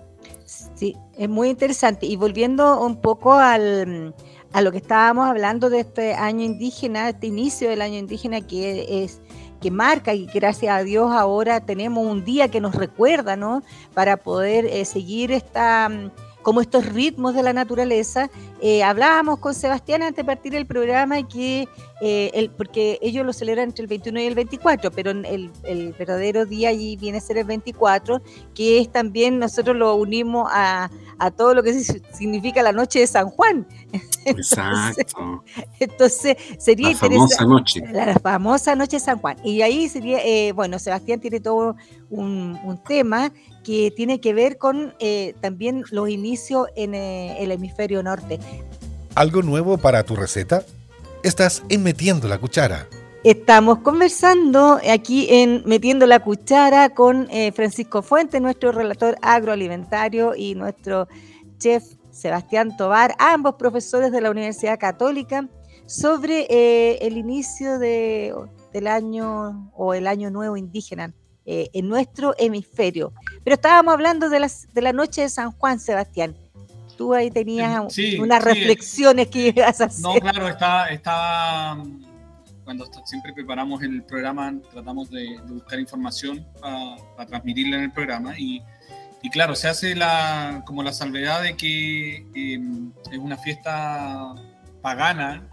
Sí, 0.74 0.96
es 1.16 1.28
muy 1.28 1.48
interesante. 1.48 2.06
Y 2.06 2.16
volviendo 2.16 2.84
un 2.84 3.00
poco 3.00 3.34
al, 3.34 4.14
a 4.52 4.60
lo 4.60 4.72
que 4.72 4.78
estábamos 4.78 5.26
hablando 5.26 5.70
de 5.70 5.80
este 5.80 6.14
año 6.14 6.44
indígena, 6.44 7.08
este 7.08 7.26
inicio 7.26 7.68
del 7.68 7.82
año 7.82 7.98
indígena 7.98 8.40
que 8.40 9.04
es 9.04 9.20
que 9.64 9.70
marca 9.70 10.12
y 10.12 10.26
gracias 10.26 10.76
a 10.76 10.82
Dios 10.82 11.10
ahora 11.10 11.58
tenemos 11.58 12.06
un 12.06 12.22
día 12.22 12.50
que 12.50 12.60
nos 12.60 12.74
recuerda, 12.74 13.34
¿no? 13.34 13.62
Para 13.94 14.18
poder 14.18 14.66
eh, 14.66 14.84
seguir 14.84 15.32
esta 15.32 15.88
mm, 15.88 16.10
como 16.42 16.60
estos 16.60 16.84
ritmos 16.84 17.34
de 17.34 17.42
la 17.42 17.54
naturaleza. 17.54 18.28
Eh, 18.60 18.82
hablábamos 18.82 19.38
con 19.38 19.54
Sebastián 19.54 20.02
antes 20.02 20.16
de 20.16 20.24
partir 20.24 20.54
el 20.54 20.66
programa 20.66 21.26
que 21.26 21.66
eh, 22.06 22.30
el, 22.34 22.50
porque 22.50 22.98
ellos 23.00 23.24
lo 23.24 23.32
celebran 23.32 23.68
entre 23.70 23.84
el 23.84 23.88
21 23.88 24.20
y 24.20 24.24
el 24.24 24.34
24, 24.34 24.90
pero 24.90 25.12
el, 25.12 25.50
el, 25.62 25.92
verdadero 25.94 26.44
día 26.44 26.68
allí 26.68 26.96
viene 26.96 27.16
a 27.16 27.20
ser 27.22 27.38
el 27.38 27.46
24, 27.46 28.20
que 28.54 28.78
es 28.78 28.92
también, 28.92 29.38
nosotros 29.38 29.74
lo 29.74 29.94
unimos 29.94 30.46
a, 30.52 30.90
a 31.18 31.30
todo 31.30 31.54
lo 31.54 31.62
que 31.62 31.72
significa 31.82 32.62
la 32.62 32.72
noche 32.72 32.98
de 32.98 33.06
San 33.06 33.30
Juan. 33.30 33.66
Exacto. 34.26 35.44
Entonces, 35.80 36.36
sería 36.58 36.90
la 36.90 36.96
Famosa 36.96 37.44
noche. 37.46 37.82
La 37.90 38.18
famosa 38.18 38.74
noche 38.74 38.96
de 38.96 39.00
San 39.00 39.18
Juan. 39.18 39.38
Y 39.42 39.62
ahí 39.62 39.88
sería, 39.88 40.18
eh, 40.22 40.52
bueno, 40.52 40.78
Sebastián 40.78 41.20
tiene 41.20 41.40
todo 41.40 41.74
un, 42.10 42.60
un, 42.64 42.84
tema 42.84 43.32
que 43.64 43.90
tiene 43.96 44.20
que 44.20 44.34
ver 44.34 44.58
con 44.58 44.94
eh, 44.98 45.34
también 45.40 45.84
los 45.90 46.10
inicios 46.10 46.68
en 46.76 46.94
el 46.94 47.50
hemisferio 47.50 48.02
norte. 48.02 48.40
¿Algo 49.14 49.40
nuevo 49.40 49.78
para 49.78 50.04
tu 50.04 50.16
receta? 50.16 50.66
Estás 51.24 51.62
en 51.70 51.82
Metiendo 51.82 52.28
la 52.28 52.36
Cuchara. 52.36 52.86
Estamos 53.24 53.78
conversando 53.78 54.78
aquí 54.86 55.26
en 55.30 55.62
Metiendo 55.64 56.06
la 56.06 56.20
Cuchara 56.20 56.90
con 56.90 57.28
eh, 57.30 57.50
Francisco 57.52 58.02
Fuente, 58.02 58.40
nuestro 58.40 58.72
relator 58.72 59.16
agroalimentario, 59.22 60.34
y 60.36 60.54
nuestro 60.54 61.08
chef 61.56 61.82
Sebastián 62.10 62.76
Tobar, 62.76 63.14
ambos 63.18 63.54
profesores 63.54 64.12
de 64.12 64.20
la 64.20 64.30
Universidad 64.30 64.78
Católica, 64.78 65.48
sobre 65.86 66.46
eh, 66.50 66.98
el 67.00 67.16
inicio 67.16 67.78
de, 67.78 68.34
del 68.74 68.86
año 68.86 69.72
o 69.74 69.94
el 69.94 70.06
año 70.06 70.30
nuevo 70.30 70.58
indígena 70.58 71.14
eh, 71.46 71.70
en 71.72 71.88
nuestro 71.88 72.34
hemisferio. 72.36 73.14
Pero 73.44 73.54
estábamos 73.54 73.94
hablando 73.94 74.28
de, 74.28 74.40
las, 74.40 74.68
de 74.74 74.82
la 74.82 74.92
noche 74.92 75.22
de 75.22 75.30
San 75.30 75.52
Juan, 75.52 75.80
Sebastián. 75.80 76.36
Tú 76.96 77.14
ahí 77.14 77.30
tenías 77.30 77.82
unas 78.18 78.44
reflexiones 78.44 79.28
que 79.28 79.48
ibas 79.48 79.80
a 79.80 79.84
hacer. 79.84 80.02
No, 80.02 80.14
claro, 80.14 80.48
estaba 80.48 81.82
cuando 82.64 82.86
siempre 83.04 83.32
preparamos 83.32 83.82
el 83.82 84.02
programa, 84.04 84.54
tratamos 84.72 85.10
de, 85.10 85.38
buscar 85.46 85.78
información 85.78 86.46
para, 86.60 87.26
transmitirla 87.26 87.76
en 87.76 87.82
el 87.84 87.92
programa. 87.92 88.38
Y, 88.38 88.62
y, 89.22 89.30
claro, 89.30 89.54
se 89.54 89.68
hace 89.68 89.94
la, 89.94 90.62
como 90.66 90.82
la 90.82 90.92
salvedad 90.92 91.42
de 91.42 91.56
que 91.56 92.26
em, 92.34 92.90
es 93.12 93.18
una 93.18 93.36
fiesta 93.36 94.34
pagana, 94.80 95.48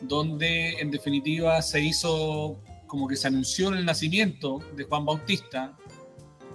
donde 0.00 0.80
en 0.80 0.90
definitiva 0.90 1.60
se 1.60 1.80
hizo 1.80 2.62
como 2.86 3.06
que 3.06 3.16
se 3.16 3.28
anunció 3.28 3.68
el 3.68 3.84
nacimiento 3.84 4.60
de 4.74 4.84
Juan 4.84 5.04
Bautista 5.04 5.76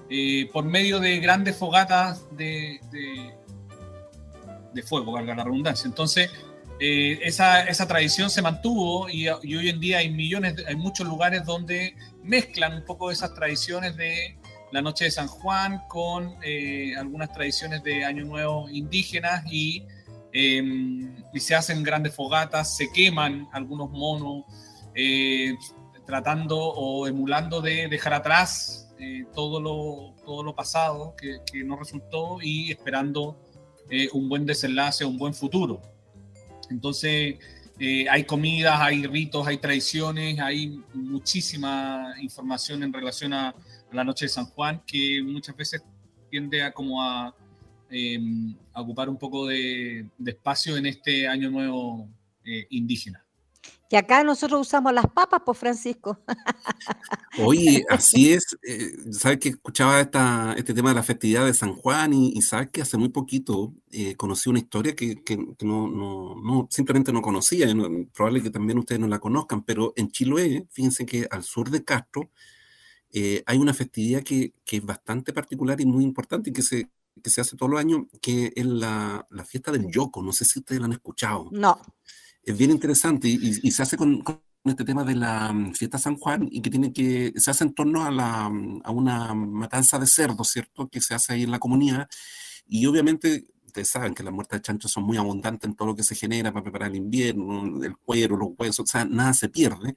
eh, 0.10 0.50
por 0.51 0.65
medio 0.65 1.00
de 1.00 1.20
grandes 1.20 1.56
fogatas 1.56 2.25
de, 2.36 2.80
de, 2.92 3.34
de 4.74 4.84
fuego, 4.84 5.12
valga 5.12 5.36
la 5.36 5.44
redundancia. 5.44 5.88
Entonces, 5.88 6.30
eh, 6.80 7.20
esa, 7.22 7.63
esa, 7.63 7.88
tradición 7.88 8.30
se 8.30 8.42
mantuvo 8.42 9.10
y, 9.10 9.27
hoy 9.30 9.70
en 9.70 9.80
día 9.80 10.00
hay 10.00 10.10
millones, 10.12 10.56
hay 10.68 10.75
muchos 10.75 11.08
lugares 11.08 11.46
donde 11.46 11.96
mezclan 12.24 12.74
un 12.74 12.84
poco 12.84 13.12
esas 13.12 13.34
tradiciones 13.34 13.96
de 13.96 14.38
la 14.72 14.82
noche 14.82 15.06
de 15.06 15.12
San 15.12 15.27
Juan 15.27 15.82
con 15.88 16.36
eh, 16.44 16.96
algunas 16.98 17.32
tradiciones 17.32 17.84
de 17.84 18.03
Año 18.03 18.25
Nuevo 18.25 18.68
indígenas 18.70 19.44
y, 19.51 19.86
em, 20.34 21.15
y, 21.32 21.39
se 21.39 21.53
hacen 21.53 21.84
grandes 21.84 22.15
fogatas, 22.15 22.75
se 22.75 22.92
queman 22.92 23.48
algunos 23.53 23.92
monos, 23.92 24.46
eh, 24.96 25.53
tratando 26.08 26.58
o 26.58 27.08
emulando 27.08 27.62
de 27.62 27.88
dejar 27.88 28.13
atrás 28.13 28.80
todo, 29.34 29.60
lo, 29.60 30.15
todo 30.25 30.44
lo 30.44 30.56
pasado 30.56 31.13
que, 31.18 31.39
que 31.51 31.63
no 31.63 31.75
resultó 31.75 32.42
y 32.42 32.72
esperando 32.72 33.38
un 34.13 34.28
buen 34.28 34.46
desenlace, 34.46 35.06
un 35.06 35.18
buen 35.18 35.34
futuro. 35.34 35.82
Entonces, 36.70 37.38
eh, 37.80 38.06
hay 38.10 38.24
comidas, 38.24 38.80
hay 38.80 39.06
ritos, 39.08 39.48
hay 39.48 39.58
tradiciones, 39.58 40.40
hay 40.40 40.80
muchísima 40.94 42.13
información 42.22 42.84
en 42.84 42.94
relación 42.94 43.34
a, 43.34 43.56
la 43.92 44.04
noche 44.04 44.25
de 44.25 44.30
San 44.30 44.46
Juan 44.46 44.82
que 44.88 45.22
muchas 45.24 45.56
veces 45.56 45.84
tiende 46.32 46.63
a 46.63 46.72
como 46.72 47.04
a, 47.04 47.36
em, 47.92 48.56
ocupar 48.74 49.08
un 49.08 49.18
poco 49.18 49.46
de, 49.46 50.08
espacio 50.25 50.78
en 50.78 50.88
este 50.88 51.28
año 51.28 51.52
nuevo 51.52 52.10
eh, 52.44 52.66
indígena. 52.72 53.23
Y 53.93 53.95
acá 53.95 54.23
nosotros 54.23 54.62
usamos 54.62 54.91
las 54.91 55.05
papas, 55.05 55.41
por 55.41 55.45
pues, 55.45 55.59
Francisco. 55.59 56.17
Oye, 57.38 57.85
así 57.91 58.33
es. 58.33 58.57
Eh, 58.63 58.91
sabes 59.12 59.38
que 59.38 59.50
escuchaba 59.50 60.01
esta, 60.01 60.55
este 60.57 60.73
tema 60.73 60.89
de 60.89 60.95
la 60.95 61.03
festividad 61.03 61.45
de 61.45 61.53
San 61.53 61.75
Juan 61.75 62.12
y, 62.12 62.41
sabes 62.41 62.71
que 62.71 62.81
hace 62.81 62.97
muy 62.97 63.09
poquito 63.09 63.75
eh, 63.91 64.15
conocí 64.15 64.50
una 64.50 64.57
historia 64.57 64.95
que, 64.95 65.21
no, 65.62 65.88
no, 65.88 66.67
simplemente 66.71 67.13
no 67.13 67.21
conocía. 67.21 67.67
probable 68.15 68.41
que 68.41 68.50
también 68.50 68.79
ustedes 68.79 69.00
no 69.00 69.07
la 69.07 69.19
conozcan, 69.19 69.62
pero 69.62 69.93
en 69.95 70.09
Chiloé, 70.09 70.65
fíjense 70.71 71.05
que 71.05 71.27
al 71.29 71.43
sur 71.43 71.69
de 71.69 71.83
Castro 71.83 72.31
eh, 73.12 73.43
hay 73.45 73.59
una 73.59 73.75
festividad 73.75 74.23
que, 74.23 74.55
es 74.65 74.83
bastante 74.83 75.33
particular 75.33 75.79
y 75.79 75.85
muy 75.85 76.03
importante 76.03 76.50
y 76.50 76.53
que 76.53 76.63
se, 76.63 76.89
se 77.23 77.41
hace 77.41 77.55
todos 77.55 77.69
los 77.69 77.79
años, 77.79 78.07
que 78.19 78.53
es 78.55 78.65
la, 78.65 79.27
la 79.29 79.45
fiesta 79.45 79.71
del 79.71 79.85
Yoco. 79.91 80.23
No 80.23 80.33
sé 80.33 80.45
si 80.45 80.57
ustedes 80.57 80.81
la 80.81 80.88
han 80.88 80.93
escuchado. 80.93 81.50
No 81.51 81.79
es 82.43 82.57
bien 82.57 82.71
interesante 82.71 83.27
y, 83.27 83.71
se 83.71 83.83
hace 83.83 83.97
con, 83.97 84.23
este 84.65 84.85
tema 84.85 85.03
de 85.03 85.15
la 85.15 85.51
mm, 85.51 85.73
fiesta 85.73 85.97
San 85.97 86.17
Juan 86.17 86.47
y 86.51 86.62
que 86.62 86.69
tiene 86.69 86.93
que, 86.93 87.33
se 87.35 87.51
hace 87.51 87.63
en 87.65 87.73
torno 87.73 88.05
a, 88.05 88.12
la, 88.12 88.50
mm, 88.50 88.81
a 88.83 88.91
una 88.91 89.33
matanza 89.33 90.00
de 90.00 90.07
cerdos, 90.07 90.50
¿cierto? 90.50 90.88
Que 90.89 91.01
se 91.01 91.13
hace 91.13 91.33
ahí 91.33 91.43
en 91.43 91.51
la 91.51 91.59
comunidad 91.59 92.07
y 92.67 92.85
obviamente 92.85 93.47
ustedes 93.65 93.89
saben 93.89 94.13
que 94.13 94.23
las 94.23 94.33
muertes 94.33 94.59
de 94.59 94.62
chancho 94.62 94.88
son 94.88 95.03
muy 95.03 95.17
abundantes 95.17 95.67
en 95.67 95.75
todo 95.75 95.88
lo 95.89 95.95
que 95.95 96.03
se 96.03 96.15
genera 96.15 96.51
para 96.51 96.63
preparar 96.63 96.91
el 96.91 96.97
invierno, 96.97 97.83
el 97.83 97.97
cuero, 97.97 98.38
los 98.38 98.50
huesos, 98.57 98.83
o 98.83 98.88
sea, 98.88 99.03
nada 99.03 99.33
se 99.33 99.50
pierde. 99.50 99.95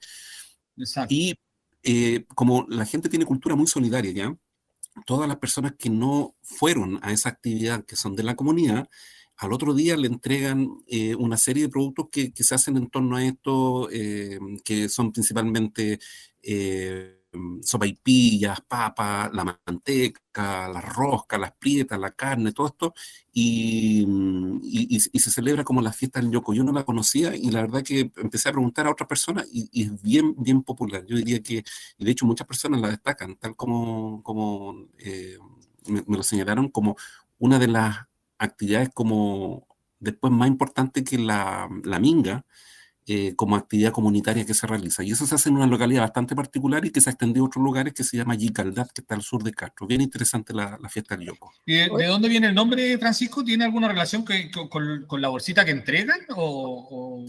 Exacto. 0.76 1.14
Y 1.14 1.38
eh, 1.82 2.24
como 2.34 2.66
la 2.68 2.86
gente 2.86 3.08
tiene 3.08 3.26
cultura 3.26 3.54
muy 3.54 3.66
solidaria, 3.66 4.12
¿ya? 4.12 4.36
Todas 5.04 5.28
las 5.28 5.36
personas 5.36 5.74
que 5.78 5.90
no 5.90 6.34
fueron 6.42 6.98
a 7.02 7.12
esa 7.12 7.28
actividad 7.28 7.84
que 7.84 7.96
son 7.96 8.16
de 8.16 8.22
la 8.22 8.34
comunidad, 8.34 8.88
al 9.38 9.52
otro 9.52 9.75
día 9.75 9.97
le 9.97 10.09
entregan 10.09 10.78
eh, 10.87 11.14
una 11.14 11.37
serie 11.37 11.64
de 11.64 11.69
productos 11.69 12.09
que, 12.11 12.33
se 12.35 12.55
hacen 12.55 12.76
en 12.76 12.88
torno 12.88 13.16
a 13.16 13.25
esto, 13.25 13.88
eh, 13.93 14.38
que 14.64 14.88
son 14.88 15.12
principalmente 15.12 15.99
eh, 16.43 17.23
sopaipillas, 17.61 18.62
papas, 18.62 19.31
la 19.35 19.59
manteca, 19.66 20.69
las 20.69 20.85
roscas, 20.95 21.38
las 21.38 21.52
prietas, 21.52 21.99
la 22.00 22.12
carne, 22.12 22.52
todo 22.52 22.69
esto, 22.69 22.95
y, 23.31 24.07
se 25.00 25.31
celebra 25.31 25.64
como 25.64 25.83
la 25.83 25.93
fiesta 25.93 26.21
del 26.21 26.31
Yoko. 26.31 26.55
Yo 26.55 26.64
no 26.64 26.73
la 26.73 26.85
conocía 26.85 27.37
y 27.37 27.50
la 27.50 27.62
verdad 27.62 27.83
que 27.83 28.11
empecé 28.16 28.49
a 28.49 28.52
preguntar 28.52 28.87
a 28.87 28.90
otras 28.93 29.09
personas 29.09 29.47
y, 29.52 29.83
es 29.83 30.00
bien, 30.00 30.35
bien 30.38 30.62
popular. 30.62 31.05
Yo 31.07 31.16
diría 31.16 31.43
que, 31.43 31.62
y 31.99 32.05
de 32.05 32.11
hecho 32.11 32.25
muchas 32.25 32.47
personas 32.47 32.81
la 32.81 32.88
destacan, 32.88 33.37
tal 33.37 33.55
como, 33.55 34.23
como 34.23 34.87
me 35.87 36.16
lo 36.16 36.23
señalaron 36.23 36.71
como 36.71 36.97
una 37.38 37.59
de 37.59 37.69
las 37.69 38.07
actividades 38.38 38.90
como 38.93 39.66
después 39.99 40.33
más 40.33 40.49
importante 40.49 41.05
que 41.05 41.19
la, 41.19 41.69
la 41.85 41.99
minga, 41.99 42.45
eh, 43.09 43.35
como 43.37 43.55
actividad 43.55 43.93
comunitaria 43.93 44.45
que 44.45 44.52
se 44.52 44.66
realiza. 44.66 45.05
Y 45.05 45.12
eso 45.12 45.26
se 45.26 45.37
hace 45.37 45.49
en 45.49 45.55
una 45.55 45.69
localidad 45.69 46.02
bastante 46.02 46.35
particular 46.35 46.85
y 46.85 46.90
que 46.90 47.00
se 47.00 47.09
ha 47.09 47.12
extendido 47.12 47.45
a 47.45 47.47
otros 47.47 47.62
lugares 47.62 47.95
que 47.95 48.02
se 48.02 48.16
llama 48.16 48.35
Yicaldad, 48.35 48.88
que 48.93 49.00
está 49.02 49.14
al 49.14 49.23
sur 49.23 49.45
de 49.45 49.52
Castro. 49.52 49.87
Bien 49.87 50.00
interesante 50.00 50.52
la, 50.52 50.76
la 50.83 50.88
fiesta 50.88 51.16
del 51.16 51.28
Yoco. 51.28 51.52
¿Y 51.64 51.75
de, 51.75 52.07
dónde 52.07 52.28
viene 52.28 52.49
el 52.49 52.55
nombre, 52.57 52.99
Francisco? 52.99 53.45
¿Tiene 53.45 53.64
alguna 53.64 53.87
relación 53.87 54.25
que, 54.25 54.50
con, 54.50 55.05
con, 55.07 55.23
la 55.23 55.28
bolsita 55.28 55.64
que 55.64 55.71
entregan? 55.71 56.19
O, 56.35 57.25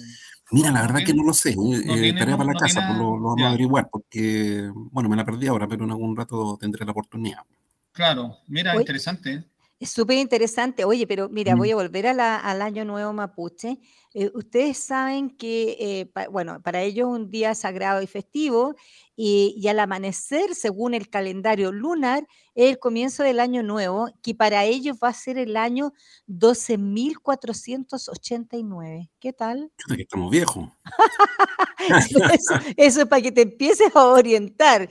Mira, 0.49 0.71
la 0.71 0.81
verdad 0.81 1.03
que 1.05 1.13
no 1.13 1.23
lo 1.23 1.33
sé. 1.35 1.51
Eh, 1.51 2.13
tarea 2.17 2.37
para 2.37 2.53
la 2.53 2.59
casa, 2.59 2.83
pues 2.87 2.97
lo, 2.97 3.11
vamos 3.11 3.43
a 3.43 3.49
averiguar, 3.49 3.87
porque, 3.91 4.71
bueno, 4.73 5.09
me 5.09 5.15
la 5.15 5.25
perdí 5.25 5.45
ahora, 5.45 5.67
pero 5.67 5.83
en 5.83 5.91
algún 5.91 6.15
rato 6.17 6.57
tendré 6.59 6.85
la 6.85 6.91
oportunidad. 6.91 7.43
Claro, 7.91 8.37
mira, 8.47 8.75
interesante. 8.75 9.43
Es 9.79 9.91
súper 9.91 10.17
interesante. 10.17 10.85
Oye, 10.85 11.05
pero 11.05 11.29
mira, 11.29 11.55
voy 11.55 11.69
a 11.71 11.75
volver 11.75 12.07
al 12.07 12.61
Año 12.61 12.83
Nuevo 12.83 13.13
Mapuche. 13.13 13.79
Eh, 14.19 14.31
ustedes 14.33 14.79
saben 14.79 15.29
que, 15.29 15.77
eh, 15.79 16.09
bueno, 16.31 16.59
para 16.63 16.81
ellos 16.81 17.07
es 17.07 17.13
un 17.13 17.29
día 17.29 17.53
sagrado 17.53 18.01
y 18.01 18.07
festivo 18.07 18.73
y, 19.15 19.63
al 19.67 19.79
amanecer, 19.79 20.55
según 20.55 20.95
el 20.95 21.07
calendario 21.07 21.71
lunar, 21.71 22.27
es 22.55 22.71
el 22.71 22.79
comienzo 22.79 23.21
del 23.21 23.39
Año 23.39 23.61
Nuevo, 23.61 24.09
que 24.23 24.33
para 24.33 24.65
ellos 24.65 24.97
va 25.03 25.09
a 25.09 25.13
ser 25.13 25.37
el 25.37 25.55
año 25.55 25.93
12.489. 26.27 29.11
¿Qué 29.19 29.33
tal? 29.33 29.71
estamos 29.95 30.31
viejos. 30.31 30.67
eso, 32.77 33.01
es 33.01 33.05
para 33.05 33.21
que 33.21 33.31
te 33.31 33.43
empieces 33.43 33.95
a 33.95 34.05
orientar. 34.05 34.89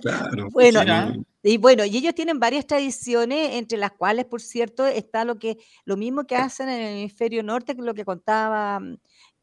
Claro. 0.00 0.48
bueno, 0.52 0.80
y 1.46 1.58
bueno, 1.58 1.84
y 1.84 1.94
ellos 1.94 2.14
tienen 2.14 2.40
varias 2.40 2.66
tradiciones, 2.66 3.56
entre 3.56 3.76
las 3.76 3.92
cuales, 3.92 4.24
por 4.24 4.40
cierto, 4.40 4.86
está 4.86 5.26
lo 5.26 5.38
que 5.38 5.58
lo 5.84 5.98
mismo 5.98 6.24
que 6.24 6.36
hacen 6.36 6.70
en 6.70 6.80
el 6.80 6.96
hemisferio 6.96 7.42
norte, 7.42 7.76
que 7.76 7.82
lo 7.82 7.92
que 7.92 8.06
contaba 8.06 8.43
mm, 8.50 8.92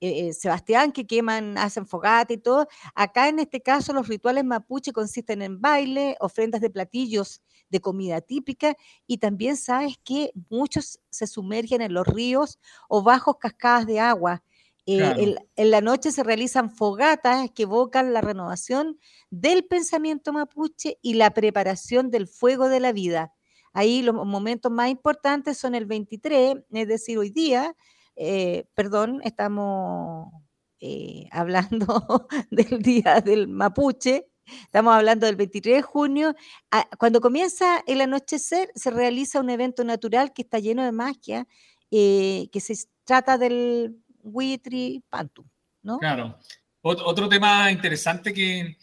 eh, 0.01 0.29
eh, 0.29 0.34
Sebastián, 0.34 0.91
que 0.91 1.05
queman, 1.05 1.58
hacen 1.58 1.86
fogata 1.88 2.34
y 2.34 2.38
todo. 2.38 2.67
Acá 2.96 3.29
en 3.29 3.39
este 3.39 3.62
caso 3.62 3.93
los 3.93 4.08
rituales 4.08 4.43
mapuche 4.43 4.91
consisten 4.91 5.41
en 5.41 5.62
baile, 5.62 6.15
ofrendas 6.20 6.62
de 6.62 6.70
platillos 6.70 7.41
de 7.70 7.79
comida 7.79 8.22
típica 8.22 8.75
y 9.08 9.17
también 9.17 9.55
sabes 9.55 9.98
que 10.03 10.31
muchos 10.50 11.00
se 11.10 11.27
sumergen 11.27 11.81
en 11.81 11.93
los 11.93 12.05
ríos 12.05 12.60
o 12.89 13.01
bajos 13.01 13.38
cascadas 13.39 13.86
de 13.86 14.00
agua 14.00 14.43
eh, 14.88 15.36
en, 15.55 15.72
la 15.72 15.81
noche 15.81 16.12
se 16.12 16.24
realizan 16.24 16.72
fogatas 16.72 17.51
que 17.51 17.63
evocan 17.63 18.13
la 18.13 18.22
renovación 18.22 19.00
del 19.29 19.65
pensamiento 19.65 20.34
mapuche 20.34 20.98
y 21.01 21.13
la 21.13 21.31
preparación 21.34 22.10
del 22.10 22.27
fuego 22.27 22.67
de 22.67 22.79
la 22.79 22.91
vida. 22.91 23.34
Ahí 23.74 24.01
los 24.01 24.15
momentos 24.15 24.72
más 24.72 24.89
importantes 24.89 25.58
son 25.58 25.75
el 25.75 25.86
23, 25.86 26.58
es 26.72 26.88
decir, 26.88 27.17
hoy 27.17 27.29
día, 27.29 27.75
eh, 28.23 28.65
perdón, 28.75 29.19
estamos 29.23 30.31
eh, 30.79 31.27
hablando 31.31 32.27
del 32.51 32.83
día 32.83 33.19
del 33.19 33.47
mapuche, 33.47 34.27
estamos 34.45 34.93
hablando 34.93 35.25
del 35.25 35.35
23 35.35 35.77
de 35.77 35.81
junio. 35.81 36.35
Ah, 36.69 36.87
cuando 36.99 37.19
comienza 37.19 37.83
el 37.87 37.99
anochecer, 37.99 38.71
se 38.75 38.91
realiza 38.91 39.39
un 39.39 39.49
evento 39.49 39.83
natural 39.83 40.33
que 40.33 40.43
está 40.43 40.59
lleno 40.59 40.83
de 40.83 40.91
magia, 40.91 41.47
que 41.89 42.59
se 42.59 42.75
trata 43.05 43.39
del 43.39 43.97
Huitri 44.21 45.03
Pantu. 45.09 45.43
¿no? 45.81 45.97
Claro. 45.97 46.37
otro 46.83 47.27
tema 47.27 47.71
interesante 47.71 48.33
que, 48.33 48.77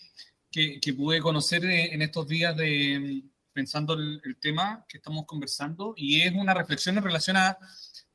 que, 0.50 0.94
pude 0.94 1.20
conocer 1.20 1.64
en 1.64 2.02
estos 2.02 2.26
días 2.26 2.56
de 2.56 3.22
pensando 3.58 3.94
el, 3.94 4.36
tema 4.40 4.84
que 4.88 4.98
estamos 4.98 5.26
conversando 5.26 5.92
y 5.96 6.22
es 6.22 6.32
una 6.32 6.54
reflexión 6.54 6.96
en 6.96 7.02
relación 7.02 7.36
a, 7.36 7.58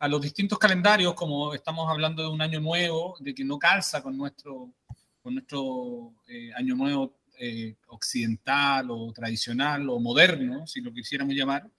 a, 0.03 0.07
los 0.07 0.21
distintos 0.21 0.59
calendarios, 0.59 1.13
como 1.13 1.53
estamos 1.53 1.89
hablando 1.89 2.23
de 2.23 2.29
un 2.29 2.41
año 2.41 2.59
nuevo, 2.59 3.15
de 3.19 3.33
que 3.33 3.43
no 3.43 3.57
calza 3.57 4.01
con 4.01 4.17
nuestro, 4.17 4.73
con 5.21 5.35
nuestro 5.35 6.13
eh, 6.27 6.51
año 6.55 6.75
nuevo 6.75 7.19
eh, 7.39 7.75
occidental 7.87 8.91
o 8.91 9.11
tradicional 9.13 9.89
o 9.89 9.99
moderno, 9.99 10.67
si 10.67 10.81
lo 10.81 10.93
quisiéramos 10.93 11.33
llamar, 11.33 11.69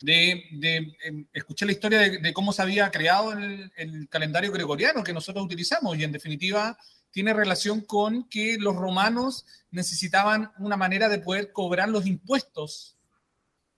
de, 0.00 0.44
de 0.52 0.96
em, 1.04 1.26
la 1.32 1.72
historia 1.72 1.98
de, 1.98 2.32
cómo 2.32 2.52
se 2.52 2.62
había 2.62 2.90
creado 2.90 3.32
el, 3.32 4.08
calendario 4.08 4.52
gregoriano 4.52 5.04
que 5.04 5.12
nosotros 5.12 5.44
utilizamos 5.44 5.96
y 5.96 6.04
en 6.04 6.12
definitiva 6.12 6.76
tiene 7.10 7.34
relación 7.34 7.82
con 7.82 8.28
que 8.28 8.58
los 8.58 8.74
romanos 8.74 9.44
necesitaban 9.70 10.50
una 10.58 10.76
manera 10.76 11.08
de 11.08 11.18
poder 11.18 11.52
cobrar 11.52 11.88
los 11.88 12.06
impuestos 12.06 12.96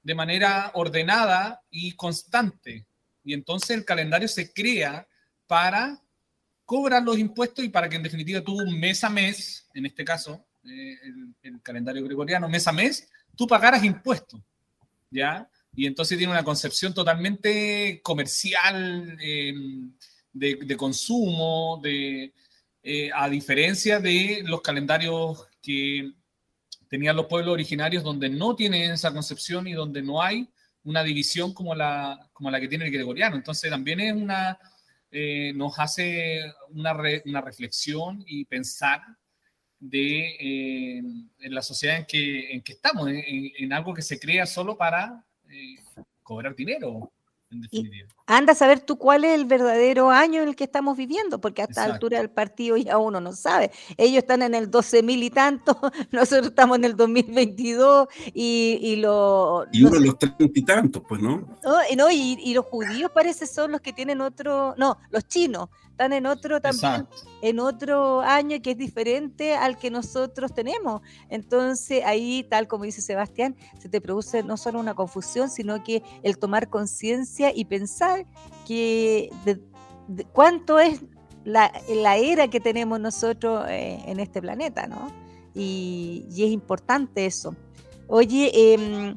de 0.02 0.14
manera 0.14 0.70
ordenada 0.74 1.62
y 1.70 1.92
constante. 1.92 2.86
Y 3.24 3.32
entonces 3.32 3.70
el 3.70 3.84
calendario 3.84 4.28
se 4.28 4.52
crea 4.52 5.08
para 5.46 6.00
cobrar 6.64 7.02
los 7.02 7.18
impuestos 7.18 7.64
y 7.64 7.68
para 7.68 7.88
que 7.88 7.96
en 7.96 8.02
definitiva 8.02 8.40
tú 8.40 8.56
mes 8.66 9.02
a 9.02 9.10
mes, 9.10 9.68
en 9.74 9.86
este 9.86 10.04
caso, 10.04 10.44
eh, 10.64 10.98
el, 11.42 11.60
calendario 11.62 12.04
gregoriano, 12.04 12.48
mes 12.48 12.66
a 12.66 12.72
mes, 12.72 13.08
tú 13.36 13.46
pagaras 13.46 13.82
impuestos. 13.82 14.40
¿Ya? 15.10 15.48
Y 15.74 15.86
entonces 15.86 16.18
tiene 16.18 16.32
una 16.32 16.44
concepción 16.44 16.92
totalmente 16.92 18.00
comercial, 18.02 19.16
em, 19.20 19.92
de, 20.32 20.76
consumo, 20.76 21.80
de, 21.82 22.32
eh, 22.82 23.10
a 23.14 23.28
diferencia 23.28 24.00
de 24.00 24.42
los 24.44 24.60
calendarios 24.60 25.46
que 25.62 26.12
tenían 26.88 27.16
los 27.16 27.26
pueblos 27.26 27.52
originarios 27.52 28.02
donde 28.02 28.28
no 28.28 28.54
tienen 28.54 28.90
esa 28.90 29.12
concepción 29.12 29.66
y 29.66 29.72
donde 29.72 30.02
no 30.02 30.20
hay 30.20 30.48
una 30.84 31.02
división 31.02 31.52
como 31.52 31.74
la, 31.74 32.28
como 32.32 32.50
la 32.50 32.60
que 32.60 32.68
tiene 32.68 32.84
el 32.86 32.92
gregoriano. 32.92 33.36
Entonces 33.36 33.70
también 33.70 34.00
es 34.00 34.14
una, 34.14 34.58
eh, 35.10 35.52
nos 35.54 35.78
hace 35.78 36.40
una, 36.70 36.96
una, 37.24 37.40
reflexión 37.40 38.22
y 38.26 38.44
pensar 38.44 39.00
de 39.78 40.36
eh, 40.40 40.98
en 40.98 41.54
la 41.54 41.62
sociedad 41.62 41.96
en 41.98 42.06
que, 42.06 42.52
en 42.52 42.62
que 42.62 42.72
estamos, 42.72 43.08
en, 43.08 43.72
algo 43.72 43.94
que 43.94 44.02
se 44.02 44.18
crea 44.18 44.46
solo 44.46 44.76
para 44.76 45.24
cobrar 46.22 46.54
dinero 46.56 47.12
anda 48.26 48.52
a 48.52 48.56
saber 48.56 48.80
tú 48.80 48.96
cuál 48.96 49.24
es 49.24 49.34
el 49.34 49.44
verdadero 49.44 50.10
año 50.10 50.42
en 50.42 50.48
el 50.48 50.56
que 50.56 50.64
estamos 50.64 50.96
viviendo, 50.96 51.40
porque 51.40 51.62
a 51.62 51.66
esta 51.66 51.84
altura 51.84 52.18
del 52.18 52.30
partido 52.30 52.76
ya 52.76 52.98
uno 52.98 53.20
no 53.20 53.32
sabe. 53.32 53.70
Ellos 53.96 54.18
están 54.18 54.42
en 54.42 54.54
el 54.54 54.70
12 54.70 55.02
mil 55.02 55.22
y 55.22 55.30
tanto, 55.30 55.78
nosotros 56.12 56.48
estamos 56.48 56.78
en 56.78 56.84
el 56.84 56.96
2022 56.96 58.08
y, 58.32 58.78
y 58.80 58.96
lo... 58.96 59.66
Y 59.72 59.84
uno 59.84 59.98
los 59.98 60.18
treinta 60.18 60.44
y 60.54 60.64
tantos, 60.64 61.02
pues, 61.08 61.20
¿no? 61.20 61.46
no 61.96 62.10
y, 62.10 62.38
y, 62.40 62.54
los 62.54 62.64
judíos 62.66 63.10
parece 63.12 63.46
son 63.46 63.72
los 63.72 63.80
que 63.80 63.92
tienen 63.92 64.20
otro... 64.20 64.74
No, 64.78 64.98
los 65.10 65.26
chinos 65.28 65.68
están 65.94 66.12
en 66.12 66.26
otro 66.26 66.60
también, 66.60 67.06
en 67.40 67.60
otro 67.60 68.20
año 68.20 68.60
que 68.60 68.72
es 68.72 68.76
diferente 68.76 69.54
al 69.54 69.78
que 69.78 69.92
nosotros 69.92 70.52
tenemos. 70.52 71.02
Entonces 71.28 72.02
ahí, 72.04 72.42
tal 72.42 72.66
como 72.66 72.82
dice 72.82 73.00
Sebastián, 73.00 73.54
se 73.78 73.88
te 73.88 74.00
produce 74.00 74.42
no 74.42 74.56
solo 74.56 74.80
una 74.80 74.94
confusión, 74.94 75.48
sino 75.48 75.84
que 75.84 76.02
el 76.24 76.36
tomar 76.36 76.68
conciencia 76.68 77.52
y 77.54 77.66
pensar 77.66 78.26
que 78.66 79.30
cuánto 80.32 80.80
es 80.80 81.00
la, 81.44 81.70
era 82.16 82.48
que 82.48 82.58
tenemos 82.58 82.98
nosotros 82.98 83.64
eh, 83.68 84.02
en 84.04 84.18
este 84.18 84.42
planeta, 84.42 84.88
¿no? 84.88 85.12
Y, 85.54 86.26
es 86.30 86.50
importante 86.50 87.24
eso. 87.24 87.54
Oye, 88.08 88.50
em, 88.74 89.16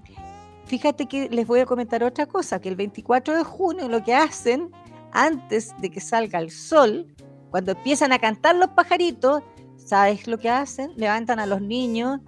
fíjate 0.65 1.07
que 1.07 1.27
les 1.29 1.47
voy 1.47 1.61
a 1.61 1.65
comentar 1.65 2.03
otra 2.03 2.27
cosa, 2.27 2.61
que 2.61 2.69
el 2.69 2.75
24 2.75 3.35
de 3.35 3.43
junio 3.43 3.89
lo 3.89 4.03
que 4.03 4.13
hacen 4.13 4.69
antes 5.17 5.73
de 5.79 5.89
que 5.89 5.99
salga 5.99 6.39
el 6.39 6.51
sol, 6.51 7.07
cuando 7.49 7.71
empiezan 7.71 8.11
a 8.11 8.19
cantar 8.19 8.55
los 8.55 8.69
pajaritos, 8.69 9.41
¿sabes 9.75 10.27
lo 10.27 10.37
que 10.37 10.49
hacen? 10.49 10.91
Levantan 10.95 11.39
a 11.39 11.47
los 11.47 11.59
niños 11.59 12.19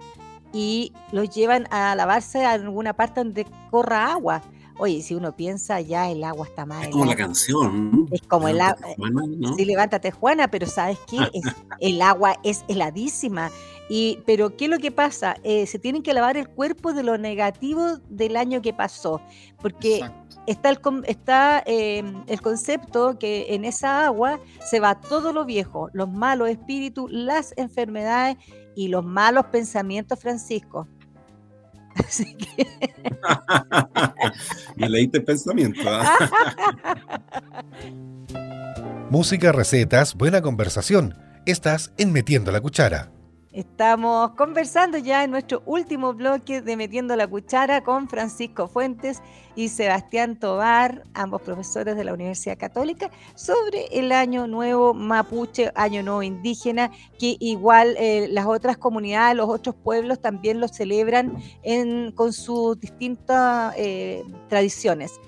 y 0.52 0.92
los 1.12 1.30
llevan 1.30 1.68
a 1.70 1.94
lavarse 1.94 2.44
a 2.44 2.52
alguna 2.52 2.94
parte 2.94 3.20
donde 3.20 3.46
corra 3.70 4.12
agua. 4.12 4.42
Oye, 4.76 5.02
si 5.02 5.14
uno 5.14 5.36
piensa, 5.36 5.80
ya 5.80 6.10
el 6.10 6.24
agua 6.24 6.46
está 6.46 6.66
mal. 6.66 6.84
Es 6.84 6.88
como 6.88 7.04
la 7.04 7.14
canción. 7.14 8.08
Es 8.10 8.22
como 8.22 8.48
el 8.48 8.60
agua. 8.60 8.88
Sí, 9.56 9.64
levántate, 9.66 10.10
Juana, 10.10 10.48
pero 10.48 10.66
¿sabes 10.66 10.98
qué? 11.06 11.18
el 11.80 12.02
agua 12.02 12.40
es 12.42 12.64
heladísima. 12.66 13.50
Y, 13.88 14.20
pero, 14.24 14.56
¿qué 14.56 14.64
es 14.64 14.70
lo 14.70 14.78
que 14.78 14.90
pasa? 14.90 15.36
Eh, 15.44 15.66
se 15.66 15.78
tienen 15.78 16.02
que 16.02 16.14
lavar 16.14 16.36
el 16.36 16.48
cuerpo 16.48 16.92
de 16.92 17.02
lo 17.02 17.18
negativo 17.18 17.98
del 18.08 18.36
año 18.36 18.62
que 18.62 18.72
pasó. 18.72 19.20
Porque 19.60 20.00
está, 20.46 20.70
el, 20.70 20.80
está 21.06 21.62
em, 21.66 22.24
el 22.26 22.40
concepto 22.40 23.18
que 23.18 23.54
en 23.54 23.64
esa 23.64 24.06
agua 24.06 24.40
se 24.64 24.80
va 24.80 25.00
todo 25.00 25.32
lo 25.32 25.44
viejo, 25.44 25.90
los 25.92 26.10
malos 26.10 26.48
espíritus, 26.48 27.10
las 27.10 27.54
enfermedades 27.56 28.36
y 28.74 28.88
los 28.88 29.04
malos 29.04 29.46
pensamientos, 29.46 30.18
Francisco. 30.18 30.88
Así 31.94 32.36
que... 32.36 32.66
Me 34.76 34.88
leíste 34.88 35.20
pensamiento. 35.20 35.80
¿ah? 35.86 36.30
Música, 39.10 39.52
recetas, 39.52 40.14
buena 40.14 40.40
conversación. 40.40 41.14
Estás 41.46 41.92
en 41.98 42.12
Metiendo 42.12 42.52
la 42.52 42.60
Cuchara. 42.60 43.10
Estamos 43.52 44.30
conversando 44.36 44.96
ya 44.96 45.24
en 45.24 45.32
nuestro 45.32 45.60
último 45.66 46.14
bloque 46.14 46.62
de 46.62 46.76
Metiendo 46.76 47.16
la 47.16 47.26
Cuchara 47.26 47.82
con 47.82 48.08
Francisco 48.08 48.68
Fuentes 48.68 49.20
y 49.56 49.70
Sebastián 49.70 50.38
Tobar, 50.38 51.02
ambos 51.14 51.42
profesores 51.42 51.96
de 51.96 52.04
la 52.04 52.14
Universidad 52.14 52.56
Católica, 52.56 53.10
sobre 53.34 53.86
el 53.90 54.12
Año 54.12 54.46
Nuevo 54.46 54.94
Mapuche, 54.94 55.72
Año 55.74 56.04
Nuevo 56.04 56.22
Indígena, 56.22 56.92
que 57.18 57.36
igual 57.40 57.96
eh, 57.98 58.28
las 58.30 58.46
otras 58.46 58.78
comunidades, 58.78 59.36
los 59.36 59.48
otros 59.48 59.74
pueblos 59.74 60.20
también 60.20 60.60
lo 60.60 60.68
celebran 60.68 61.42
con 62.14 62.32
sus 62.32 62.78
distintas 62.78 63.74
eh, 63.76 64.22
tradiciones. 64.48 65.18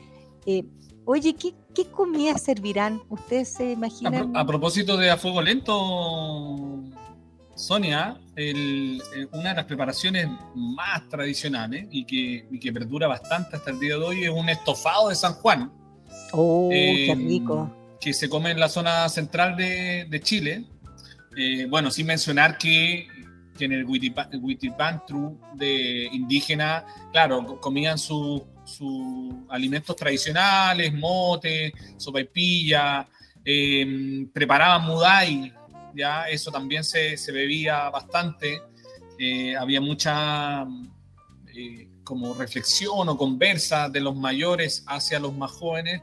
Eh, 0.46 0.62
oye, 1.06 1.34
¿qué, 1.34 1.54
¿qué 1.74 1.90
comida 1.90 2.38
servirán? 2.38 3.02
¿Ustedes 3.08 3.48
se 3.48 3.72
imaginan? 3.72 4.36
a 4.36 4.46
propósito 4.46 4.96
de 4.96 5.10
A 5.10 5.16
Fuego 5.16 5.42
Lento 5.42 6.84
Sonia, 7.62 8.18
eh, 8.34 8.98
una 9.30 9.50
de 9.50 9.54
las 9.54 9.64
preparaciones 9.66 10.26
más 10.56 11.08
tradicionales 11.08 11.86
y 11.92 12.04
que, 12.04 12.44
que, 12.60 12.72
perdura 12.72 13.06
bastante 13.06 13.54
hasta 13.56 13.70
el 13.70 13.78
día 13.78 13.96
de 13.96 14.02
hoy 14.02 14.24
es 14.24 14.30
un 14.30 14.48
estofado 14.48 15.08
de 15.10 15.14
San 15.14 15.34
Juan. 15.34 15.72
¡Oh, 16.32 16.68
qué 16.70 17.12
eh, 17.12 17.14
rico! 17.14 17.72
Que 18.00 18.12
se 18.12 18.28
come 18.28 18.50
en 18.50 18.58
la 18.58 18.68
zona 18.68 19.08
central 19.08 19.56
de, 19.56 20.20
Chile. 20.24 20.64
Eh, 21.36 21.66
bueno, 21.70 21.92
sin 21.92 22.06
mencionar 22.06 22.58
que, 22.58 23.06
que 23.56 23.66
en 23.66 23.72
el 23.72 23.84
Huitipantru 23.84 25.38
de 25.54 26.08
indígena, 26.12 26.84
claro, 27.12 27.60
comían 27.60 27.96
sus 27.96 28.42
alimentos 29.48 29.94
tradicionales, 29.94 30.92
mote, 30.92 31.72
sopaipilla, 31.96 33.06
preparaban 34.32 34.84
mudai, 34.84 35.52
ya 35.94 36.28
eso 36.28 36.50
también 36.50 36.84
se, 36.84 37.16
se 37.16 37.32
bebía 37.32 37.90
bastante, 37.90 38.60
eh, 39.18 39.56
había 39.56 39.80
mucha 39.80 40.66
eh, 41.54 41.88
como 42.04 42.34
reflexión 42.34 43.08
o 43.08 43.16
conversa 43.16 43.88
de 43.88 44.00
los 44.00 44.16
mayores 44.16 44.84
hacia 44.86 45.20
los 45.20 45.34
más 45.34 45.50
jóvenes, 45.52 46.02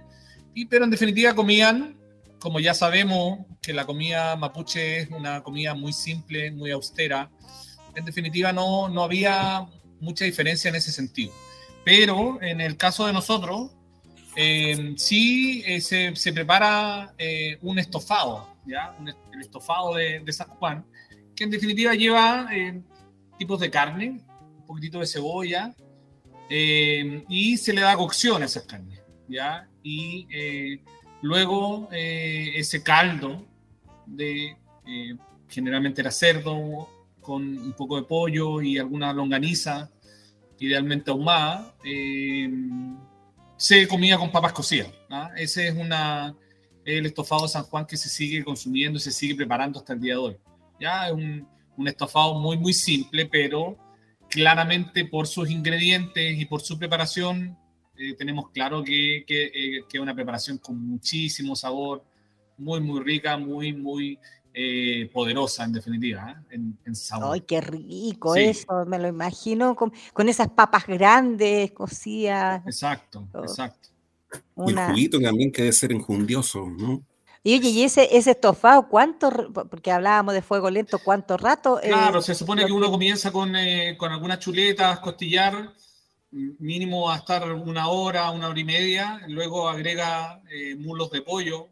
y, 0.53 0.65
pero 0.65 0.85
en 0.85 0.91
definitiva 0.91 1.35
comían, 1.35 1.97
como 2.39 2.59
ya 2.59 2.73
sabemos 2.73 3.39
que 3.61 3.73
la 3.73 3.85
comida 3.85 4.35
mapuche 4.35 4.99
es 4.99 5.09
una 5.09 5.43
comida 5.43 5.73
muy 5.73 5.93
simple, 5.93 6.51
muy 6.51 6.71
austera, 6.71 7.29
en 7.95 8.05
definitiva 8.05 8.53
no, 8.53 8.87
no 8.89 9.03
había 9.03 9.67
mucha 9.99 10.25
diferencia 10.25 10.69
en 10.69 10.75
ese 10.75 10.91
sentido. 10.91 11.33
Pero 11.83 12.41
en 12.41 12.61
el 12.61 12.77
caso 12.77 13.05
de 13.05 13.13
nosotros, 13.13 13.71
eh, 14.35 14.93
sí 14.97 15.63
se, 15.81 16.15
se, 16.15 16.33
prepara 16.33 17.13
un 17.61 17.79
estofado, 17.79 18.47
el 19.33 19.41
estofado 19.41 19.95
de, 19.95 20.19
de, 20.19 20.33
San 20.33 20.47
Juan, 20.47 20.85
que 21.35 21.45
en 21.45 21.51
definitiva 21.51 21.95
lleva 21.95 22.47
eh, 22.51 22.81
tipos 23.37 23.59
de 23.59 23.69
carne, 23.69 24.21
un 24.57 24.65
poquitito 24.65 24.99
de 24.99 25.07
cebolla, 25.07 25.73
eh, 26.49 27.23
y 27.29 27.57
se 27.57 27.73
le 27.73 27.81
da 27.81 27.95
cocción 27.95 28.41
a 28.41 28.45
esas 28.45 28.63
carnes, 28.63 29.01
¿ya? 29.27 29.67
Y 29.83 30.27
eh, 30.31 30.81
luego 31.21 31.87
ese 31.91 32.83
caldo 32.83 33.45
de, 34.05 34.55
generalmente 35.47 36.01
era 36.01 36.11
cerdo, 36.11 36.89
con 37.21 37.43
un 37.43 37.73
poco 37.73 37.95
de 37.97 38.03
pollo 38.03 38.61
y 38.61 38.77
alguna 38.77 39.13
longaniza, 39.13 39.89
idealmente 40.59 41.11
ahumada, 41.11 41.73
se 43.59 43.85
comía 43.89 44.17
con 44.17 44.31
papas 44.31 44.53
cocidas. 44.53 44.89
Ese 45.35 45.67
es 45.67 45.75
una 45.75 46.33
el 46.85 47.05
estofado 47.05 47.45
San 47.47 47.63
Juan 47.63 47.85
que 47.85 47.97
se 47.97 48.07
sigue 48.07 48.43
consumiendo 48.43 48.97
y 48.97 49.01
se 49.01 49.11
sigue 49.11 49.35
preparando 49.35 49.79
hasta 49.79 49.93
el 49.93 49.99
día 49.99 50.13
de 50.13 50.19
hoy. 50.19 50.37
Ya 50.79 51.07
es 51.07 51.13
un, 51.13 51.45
un 51.75 51.87
estofado 51.87 52.39
muy, 52.39 52.57
muy 52.57 52.71
simple, 52.73 53.25
pero 53.25 53.77
claramente 54.29 55.03
por 55.03 55.27
sus 55.27 55.51
ingredientes 55.51 56.39
y 56.39 56.45
por 56.45 56.61
su 56.61 56.79
preparación, 56.79 57.57
eh, 57.97 58.13
tenemos 58.13 58.49
claro 58.51 58.81
que, 58.81 59.25
que, 59.27 59.47
eh, 59.47 59.83
que, 59.89 59.97
es 59.97 60.01
una 60.01 60.15
preparación 60.15 60.57
con 60.57 60.81
muchísimo 60.81 61.53
sabor, 61.53 62.05
muy, 62.57 62.79
muy 62.79 63.01
rica, 63.01 63.37
muy, 63.37 63.73
muy 63.73 64.17
eh, 64.61 65.09
poderosa 65.13 65.63
en 65.63 65.71
definitiva, 65.71 66.43
en, 66.49 66.77
en, 66.85 66.95
sabor. 66.95 67.35
¡Ay, 67.35 67.41
qué 67.41 67.61
rico 67.61 68.33
sí. 68.33 68.41
eso! 68.41 68.85
Me 68.85 68.99
lo 68.99 69.07
imagino 69.07 69.73
con, 69.73 69.93
con, 70.11 70.27
esas 70.27 70.49
papas 70.49 70.85
grandes, 70.85 71.71
cocidas. 71.71 72.61
Exacto, 72.65 73.25
oh. 73.33 73.43
exacto. 73.43 73.89
Una... 74.55 74.81
Y 74.81 74.83
el 74.83 74.91
juguito 74.91 75.19
también 75.21 75.51
que 75.51 75.61
debe 75.61 75.73
ser 75.73 75.93
enjundioso, 75.93 76.65
¿no? 76.69 77.01
Y 77.41 77.57
oye, 77.57 77.69
¿y 77.69 77.83
ese, 77.83 78.09
ese 78.17 78.31
estofado 78.31 78.89
cuánto, 78.89 79.31
porque 79.53 79.91
hablábamos 79.93 80.33
de 80.33 80.41
fuego 80.41 80.69
lento, 80.69 80.99
cuánto 80.99 81.37
rato? 81.37 81.79
Claro, 81.81 82.19
eh, 82.19 82.21
se 82.21 82.35
supone 82.35 82.65
que 82.65 82.73
uno 82.73 82.91
comienza 82.91 83.31
con, 83.31 83.55
eh, 83.55 83.95
con 83.97 84.11
algunas 84.11 84.39
chuletas, 84.39 84.99
costillar, 84.99 85.73
mínimo 86.31 87.09
a 87.09 87.15
estar 87.15 87.49
una 87.53 87.87
hora, 87.87 88.29
una 88.31 88.49
hora 88.49 88.59
y 88.59 88.65
media, 88.65 89.21
luego 89.29 89.69
agrega 89.69 90.41
eh, 90.51 90.75
mulos 90.75 91.09
de 91.11 91.21
pollo, 91.21 91.69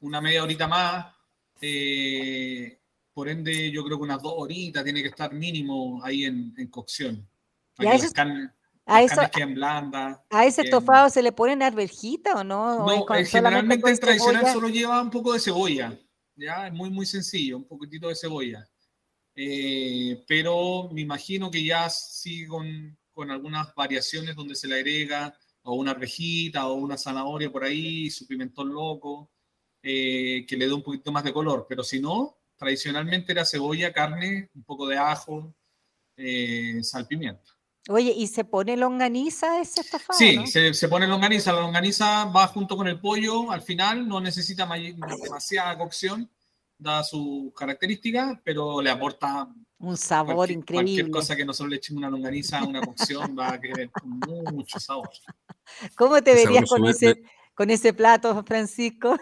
una 0.00 0.20
media 0.22 0.42
horita 0.42 0.66
más, 0.66 1.14
eh, 1.60 2.80
por 3.12 3.28
ende 3.28 3.70
yo 3.70 3.84
creo 3.84 3.98
que 3.98 4.04
unas 4.04 4.22
dos 4.22 4.34
horitas 4.36 4.84
tiene 4.84 5.02
que 5.02 5.08
estar 5.08 5.32
mínimo 5.32 6.00
ahí 6.04 6.24
en, 6.24 6.54
en 6.56 6.68
cocción. 6.68 7.28
Para 7.74 7.92
que 7.92 7.98
las 7.98 8.12
carnes, 8.12 8.50
a 8.90 9.02
eso, 9.02 9.20
blanda. 9.54 10.24
¿A 10.30 10.46
ese 10.46 10.62
estofado 10.62 11.08
se 11.10 11.22
le 11.22 11.30
ponen 11.30 11.62
arvejita 11.62 12.34
o 12.34 12.44
no? 12.44 12.86
No, 12.86 13.02
¿O 13.02 13.06
generalmente 13.24 13.88
el 13.88 14.00
tradicional 14.00 14.42
cebolla? 14.42 14.52
solo 14.52 14.68
lleva 14.68 15.00
un 15.00 15.10
poco 15.10 15.32
de 15.32 15.38
cebolla. 15.38 15.96
Ya, 16.34 16.66
es 16.66 16.72
muy, 16.72 16.90
muy 16.90 17.06
sencillo, 17.06 17.58
un 17.58 17.68
poquitito 17.68 18.08
de 18.08 18.16
cebolla. 18.16 18.66
Eh, 19.36 20.24
pero 20.26 20.88
me 20.92 21.02
imagino 21.02 21.50
que 21.50 21.62
ya 21.62 21.88
sí 21.88 22.46
con, 22.46 22.98
con, 23.12 23.30
algunas 23.30 23.72
variaciones 23.74 24.34
donde 24.34 24.56
se 24.56 24.66
le 24.66 24.76
agrega 24.76 25.32
o 25.62 25.74
una 25.74 25.92
arvejita 25.92 26.66
o 26.66 26.74
una 26.74 26.98
zanahoria 26.98 27.52
por 27.52 27.62
ahí, 27.62 28.10
su 28.10 28.26
pimentón 28.26 28.72
loco, 28.72 29.30
eh, 29.82 30.44
que 30.46 30.56
le 30.56 30.66
dé 30.66 30.72
un 30.72 30.82
poquito 30.82 31.12
más 31.12 31.24
de 31.24 31.32
color. 31.32 31.66
Pero 31.68 31.82
si 31.82 32.00
no, 32.00 32.36
tradicionalmente 32.56 33.32
era 33.32 33.44
cebolla, 33.44 33.92
carne, 33.92 34.50
un 34.54 34.64
poco 34.64 34.86
de 34.86 34.98
ajo, 34.98 35.54
eh, 36.16 36.80
sal, 36.82 37.06
pimienta. 37.06 37.50
Oye, 37.88 38.12
¿y 38.14 38.26
se 38.26 38.44
pone 38.44 38.76
longaniza 38.76 39.60
ese 39.60 39.80
estofado? 39.80 40.18
Sí, 40.18 40.36
¿no? 40.36 40.46
se, 40.46 40.74
se, 40.74 40.88
pone 40.88 41.06
longaniza. 41.06 41.52
La 41.52 41.62
longaniza 41.62 42.26
va 42.26 42.46
junto 42.46 42.76
con 42.76 42.86
el 42.86 43.00
pollo 43.00 43.50
al 43.50 43.62
final, 43.62 44.06
no 44.06 44.20
necesita 44.20 44.68
demasiada 44.68 45.78
cocción, 45.78 46.30
da 46.78 47.02
sus 47.02 47.52
características, 47.54 48.38
pero 48.44 48.82
le 48.82 48.90
aporta 48.90 49.48
un 49.78 49.96
sabor 49.96 50.34
cualquier, 50.36 50.58
increíble. 50.58 50.92
Cualquier 50.92 51.10
cosa 51.10 51.34
que 51.34 51.44
nosotros 51.44 51.70
le 51.70 51.76
echemos 51.76 52.00
una 52.00 52.10
longaniza 52.10 52.58
a 52.58 52.64
una 52.64 52.82
cocción 52.82 53.34
va 53.38 53.54
a 53.54 53.60
querer 53.60 53.90
mucho 54.52 54.78
sabor. 54.78 55.08
¿Cómo 55.96 56.22
te 56.22 56.34
verías 56.34 56.68
con 56.68 56.86
ese, 56.86 57.22
con 57.60 57.68
ese 57.68 57.92
plato, 57.92 58.42
Francisco? 58.46 59.18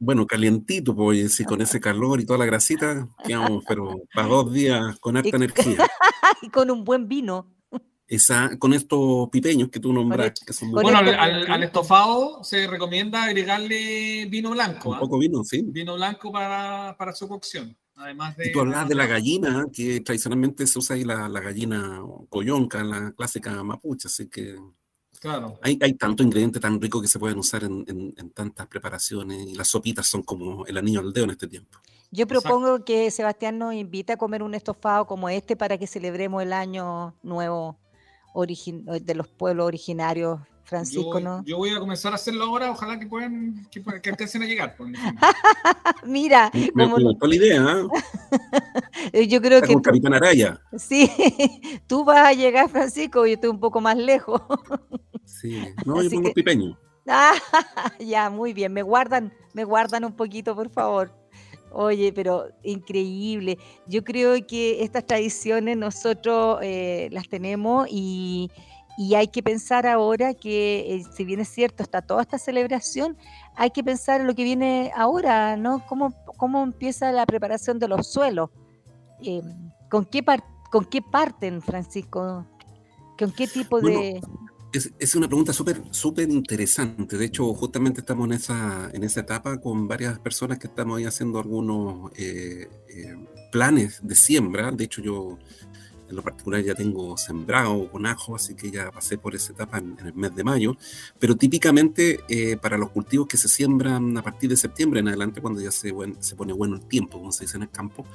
Bueno, 0.00 0.26
calientito, 0.26 0.96
pues, 0.96 1.38
y 1.38 1.44
con 1.44 1.60
ese 1.60 1.78
calor 1.80 2.20
y 2.20 2.26
toda 2.26 2.40
la 2.40 2.44
grasita, 2.44 3.08
quedamos, 3.24 3.62
pero 3.68 4.02
para 4.12 4.26
dos 4.26 4.52
días 4.52 4.98
con 4.98 5.16
harta 5.16 5.36
energía. 5.36 5.86
y 6.42 6.48
con 6.50 6.72
un 6.72 6.82
buen 6.82 7.06
vino. 7.06 7.54
Esa, 8.08 8.58
con 8.58 8.72
estos 8.72 9.28
pipeños 9.30 9.68
que 9.68 9.78
tú 9.78 9.92
nombras. 9.92 10.32
Que 10.44 10.52
son 10.52 10.70
muy 10.70 10.82
bueno, 10.82 10.98
al, 10.98 11.08
al, 11.08 11.48
al, 11.48 11.62
estofado 11.62 12.42
se 12.42 12.66
recomienda 12.66 13.22
agregarle 13.22 14.26
vino 14.26 14.50
blanco. 14.50 14.90
Un 14.90 14.96
¿eh? 14.96 14.98
poco 14.98 15.16
vino, 15.16 15.44
sí. 15.44 15.62
Vino 15.64 15.94
blanco 15.94 16.32
para, 16.32 16.96
para 16.98 17.12
su 17.12 17.28
cocción. 17.28 17.76
Además 17.94 18.36
de, 18.36 18.48
y 18.48 18.52
tú 18.52 18.58
hablas 18.58 18.88
de 18.88 18.96
la 18.96 19.06
gallina, 19.06 19.66
que 19.72 20.00
tradicionalmente 20.00 20.66
se 20.66 20.80
usa 20.80 20.96
ahí 20.96 21.04
la, 21.04 21.28
la 21.28 21.38
gallina 21.38 22.02
coyonca, 22.28 22.82
la 22.82 23.12
clásica 23.12 23.62
mapuche, 23.62 24.08
así 24.08 24.28
que 24.28 24.56
Claro. 25.20 25.58
Hay, 25.62 25.78
hay 25.80 25.94
tanto 25.94 26.22
ingrediente 26.22 26.60
tan 26.60 26.80
rico 26.80 27.00
que 27.00 27.08
se 27.08 27.18
pueden 27.18 27.38
usar 27.38 27.64
en, 27.64 27.84
en, 27.88 28.14
en, 28.16 28.30
tantas 28.30 28.66
preparaciones 28.66 29.48
y 29.48 29.54
las 29.54 29.68
sopitas 29.68 30.06
son 30.06 30.22
como 30.22 30.64
el 30.66 30.76
anillo 30.76 31.00
al 31.00 31.12
dedo 31.12 31.24
en 31.24 31.30
este 31.30 31.48
tiempo. 31.48 31.78
Yo 32.10 32.26
propongo 32.26 32.68
Exacto. 32.68 32.84
que 32.86 33.10
Sebastián 33.10 33.58
nos 33.58 33.74
invite 33.74 34.14
a 34.14 34.16
comer 34.16 34.42
un 34.42 34.54
estofado 34.54 35.06
como 35.06 35.28
este 35.28 35.56
para 35.56 35.76
que 35.76 35.86
celebremos 35.86 36.42
el 36.42 36.52
año 36.52 37.14
nuevo 37.22 37.78
de 38.46 39.14
los 39.14 39.28
pueblos 39.28 39.66
originarios. 39.66 40.40
Francisco, 40.68 41.18
yo, 41.18 41.24
¿no? 41.24 41.44
Yo 41.46 41.56
voy 41.56 41.70
a 41.70 41.78
comenzar 41.78 42.12
a 42.12 42.16
hacerlo 42.16 42.44
ahora, 42.44 42.70
ojalá 42.70 42.98
que 42.98 43.06
puedan, 43.06 43.66
que, 43.70 43.82
que 44.02 44.10
empiecen 44.10 44.42
a 44.42 44.44
llegar. 44.44 44.76
Mira, 46.04 46.50
me, 46.52 46.84
como... 46.84 46.98
me 46.98 47.28
la 47.28 47.34
idea. 47.34 47.86
¿eh? 49.12 49.26
yo 49.28 49.40
creo 49.40 49.60
Está 49.60 49.66
que. 49.66 49.72
Con 49.72 49.82
tú... 49.82 49.88
Capitán 49.88 50.12
Araya. 50.12 50.60
Sí, 50.76 51.10
tú 51.86 52.04
vas 52.04 52.26
a 52.26 52.32
llegar, 52.34 52.68
Francisco, 52.68 53.26
yo 53.26 53.32
estoy 53.32 53.48
un 53.48 53.60
poco 53.60 53.80
más 53.80 53.96
lejos. 53.96 54.42
Sí, 55.40 55.62
no, 55.86 56.02
yo 56.02 56.10
pongo 56.10 56.28
que... 56.28 56.34
pipeño. 56.34 56.78
Ah, 57.06 57.32
ya, 58.00 58.28
muy 58.28 58.52
bien. 58.52 58.72
Me 58.72 58.82
guardan, 58.82 59.32
me 59.54 59.64
guardan 59.64 60.04
un 60.04 60.12
poquito, 60.12 60.54
por 60.54 60.68
favor. 60.68 61.12
Oye, 61.70 62.12
pero 62.12 62.48
increíble. 62.62 63.58
Yo 63.86 64.02
creo 64.02 64.34
que 64.46 64.82
estas 64.82 65.06
tradiciones 65.06 65.76
nosotros 65.76 66.58
eh, 66.62 67.08
las 67.12 67.28
tenemos 67.28 67.86
y, 67.90 68.50
y, 68.96 69.14
hay 69.14 69.28
que 69.28 69.42
pensar 69.42 69.86
ahora 69.86 70.34
que, 70.34 70.94
eh, 70.94 71.04
si 71.14 71.24
bien 71.24 71.40
es 71.40 71.48
cierto, 71.48 71.82
está 71.82 72.00
toda 72.02 72.22
esta 72.22 72.38
celebración, 72.38 73.16
hay 73.54 73.70
que 73.70 73.84
pensar 73.84 74.20
en 74.20 74.26
lo 74.26 74.34
que 74.34 74.44
viene 74.44 74.90
ahora, 74.96 75.56
¿no? 75.56 75.84
¿Cómo, 75.86 76.14
cómo 76.36 76.62
empieza 76.62 77.12
la 77.12 77.26
preparación 77.26 77.78
de 77.78 77.88
los 77.88 78.06
suelos? 78.06 78.50
Eh, 79.22 79.42
¿con, 79.90 80.06
qué 80.06 80.24
¿Con 80.70 80.84
qué 80.86 81.02
parten, 81.02 81.60
Francisco? 81.60 82.46
¿Con 83.18 83.30
qué 83.32 83.46
tipo 83.46 83.80
bueno, 83.80 84.00
de...? 84.00 84.20
Es, 84.72 84.90
es, 84.98 85.14
una 85.14 85.28
pregunta 85.28 85.52
súper 85.52 85.82
súper 85.90 86.28
interesante. 86.30 87.16
De 87.16 87.24
hecho, 87.24 87.52
justamente 87.54 88.00
estamos 88.00 88.26
en 88.26 88.32
esa, 88.34 88.90
en 88.92 89.02
esa 89.02 89.20
etapa 89.20 89.60
con 89.60 89.88
varias 89.88 90.18
personas 90.18 90.58
que 90.58 90.66
estamos 90.66 90.98
ahí 90.98 91.04
haciendo 91.04 91.38
algunos 91.38 92.12
eh, 92.16 92.68
eh, 92.88 93.16
planes 93.50 94.00
de 94.02 94.14
siembra. 94.14 94.70
De 94.70 94.84
hecho, 94.84 95.00
yo 95.00 95.38
en 96.08 96.16
lo 96.16 96.22
particular 96.22 96.62
ya 96.62 96.74
tengo 96.74 97.16
sembrado 97.16 97.90
con 97.90 98.06
ajo, 98.06 98.34
así 98.36 98.54
que 98.54 98.70
ya 98.70 98.90
pasé 98.90 99.18
por 99.18 99.34
esa 99.34 99.52
etapa 99.52 99.78
en, 99.78 99.96
en 99.98 100.06
el 100.06 100.14
mes 100.14 100.34
de 100.34 100.44
mayo. 100.44 100.76
Pero 101.18 101.36
típicamente 101.36 102.20
eh, 102.28 102.56
para 102.56 102.78
los 102.78 102.90
cultivos 102.90 103.26
que 103.28 103.36
se 103.36 103.48
siembran 103.48 104.16
a 104.16 104.22
partir 104.22 104.50
de 104.50 104.56
septiembre 104.56 105.00
en 105.00 105.08
adelante, 105.08 105.40
cuando 105.40 105.60
ya 105.60 105.70
se, 105.70 105.92
buen, 105.92 106.22
se 106.22 106.36
pone 106.36 106.52
bueno 106.52 106.76
el 106.76 106.86
tiempo, 106.86 107.18
como 107.18 107.32
se 107.32 107.44
dice 107.44 107.56
en 107.56 107.64
el 107.64 107.70
campo, 107.70 108.06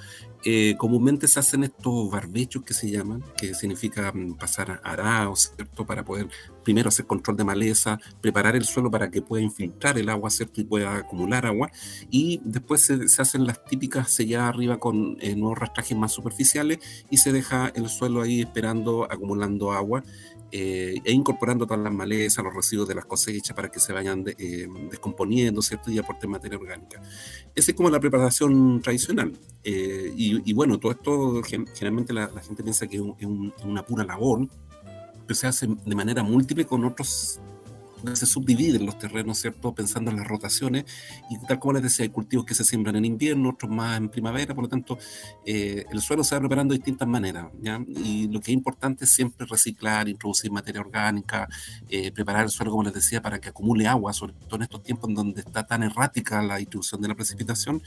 eh, 0.43 0.75
comúnmente 0.77 1.27
se 1.27 1.39
hacen 1.39 1.63
estos 1.63 2.09
barbechos 2.09 2.63
que 2.63 2.73
se 2.73 2.89
llaman, 2.89 3.23
que 3.37 3.53
significa 3.53 4.11
mm, 4.11 4.33
pasar 4.33 4.81
arados, 4.83 5.53
¿cierto? 5.55 5.85
Para 5.85 6.03
poder 6.03 6.27
primero 6.63 6.89
hacer 6.89 7.05
control 7.05 7.37
de 7.37 7.43
maleza, 7.43 7.99
preparar 8.21 8.55
el 8.55 8.65
suelo 8.65 8.89
para 8.89 9.09
que 9.09 9.21
pueda 9.21 9.43
infiltrar 9.43 9.97
el 9.97 10.09
agua, 10.09 10.29
¿cierto? 10.29 10.61
Y 10.61 10.63
pueda 10.63 10.95
acumular 10.95 11.45
agua. 11.45 11.71
Y 12.09 12.41
después 12.43 12.81
se, 12.81 13.21
hacen 13.21 13.45
las 13.45 13.63
típicas 13.65 14.11
selladas 14.11 14.49
arriba 14.49 14.79
con 14.79 15.17
eh, 15.19 15.35
nuevos 15.35 15.59
rastrajes 15.59 15.97
más 15.97 16.11
superficiales 16.11 16.79
y 17.09 17.17
se 17.17 17.31
deja 17.31 17.71
el 17.75 17.89
suelo 17.89 18.21
ahí 18.21 18.41
esperando, 18.41 19.07
acumulando 19.09 19.71
agua 19.71 20.03
eh, 20.51 20.95
e 21.03 21.11
incorporando 21.11 21.65
todas 21.65 21.83
las 21.83 21.93
malezas, 21.93 22.43
los 22.43 22.53
residuos 22.53 22.87
de 22.87 22.95
las 22.95 23.05
cosechas 23.05 23.55
para 23.55 23.69
que 23.69 23.79
se 23.79 23.91
vayan 23.91 24.23
de, 24.23 24.35
eh, 24.37 24.67
descomponiendo, 24.89 25.61
¿cierto? 25.61 25.89
Y 25.91 25.97
aporten 25.97 26.29
materia 26.29 26.57
orgánica. 26.57 27.01
Esa 27.55 27.71
es 27.71 27.77
como 27.77 27.89
la 27.89 27.99
preparación 27.99 28.81
tradicional. 28.81 29.33
Y, 29.63 30.53
bueno, 30.53 30.77
todo 30.79 30.91
esto 30.91 31.41
generalmente 31.43 32.13
la, 32.13 32.27
gente 32.41 32.61
piensa 32.61 32.85
que 32.85 32.97
es, 32.97 33.03
es 33.19 33.25
un, 33.25 33.53
una 33.63 33.83
pura 33.83 34.03
labor, 34.03 34.47
se 35.33 35.47
hace 35.47 35.67
de 35.67 35.95
manera 35.95 36.23
múltiple 36.23 36.65
con 36.65 36.85
otros 36.85 37.39
se 38.13 38.25
subdividen 38.25 38.85
los 38.85 38.97
terrenos, 38.97 39.39
¿cierto? 39.39 39.73
Pensando 39.73 40.11
en 40.11 40.17
las 40.17 40.27
rotaciones 40.27 40.85
y 41.29 41.37
tal 41.45 41.59
como 41.59 41.73
les 41.73 41.83
decía, 41.83 42.03
hay 42.03 42.09
cultivos 42.09 42.45
que 42.45 42.55
se 42.55 42.63
siembran 42.63 42.95
en 42.95 43.05
invierno, 43.05 43.49
otros 43.49 43.71
más 43.71 43.97
en 43.97 44.09
primavera, 44.09 44.53
por 44.53 44.65
lo 44.65 44.69
tanto, 44.69 44.97
eh, 45.45 45.85
el 45.91 46.01
suelo 46.01 46.23
se 46.23 46.35
va 46.35 46.41
preparando 46.41 46.73
de 46.73 46.79
distintas 46.79 47.07
maneras, 47.07 47.47
¿ya? 47.61 47.83
Y 47.87 48.27
lo 48.27 48.39
que 48.39 48.51
es 48.51 48.55
importante 48.55 49.05
es 49.05 49.13
siempre 49.13 49.47
reciclar, 49.47 50.07
introducir 50.09 50.51
materia 50.51 50.81
orgánica, 50.81 51.47
eh, 51.89 52.11
preparar 52.11 52.43
el 52.43 52.49
suelo, 52.49 52.71
como 52.71 52.83
les 52.83 52.93
decía, 52.93 53.21
para 53.21 53.39
que 53.39 53.49
acumule 53.49 53.87
agua, 53.87 54.13
sobre 54.13 54.33
todo 54.33 54.57
en 54.57 54.63
estos 54.63 54.83
tiempos 54.83 55.09
en 55.09 55.15
donde 55.15 55.41
está 55.41 55.65
tan 55.65 55.83
errática 55.83 56.41
la 56.41 56.57
distribución 56.57 57.01
de 57.01 57.07
la 57.07 57.15
precipitación, 57.15 57.81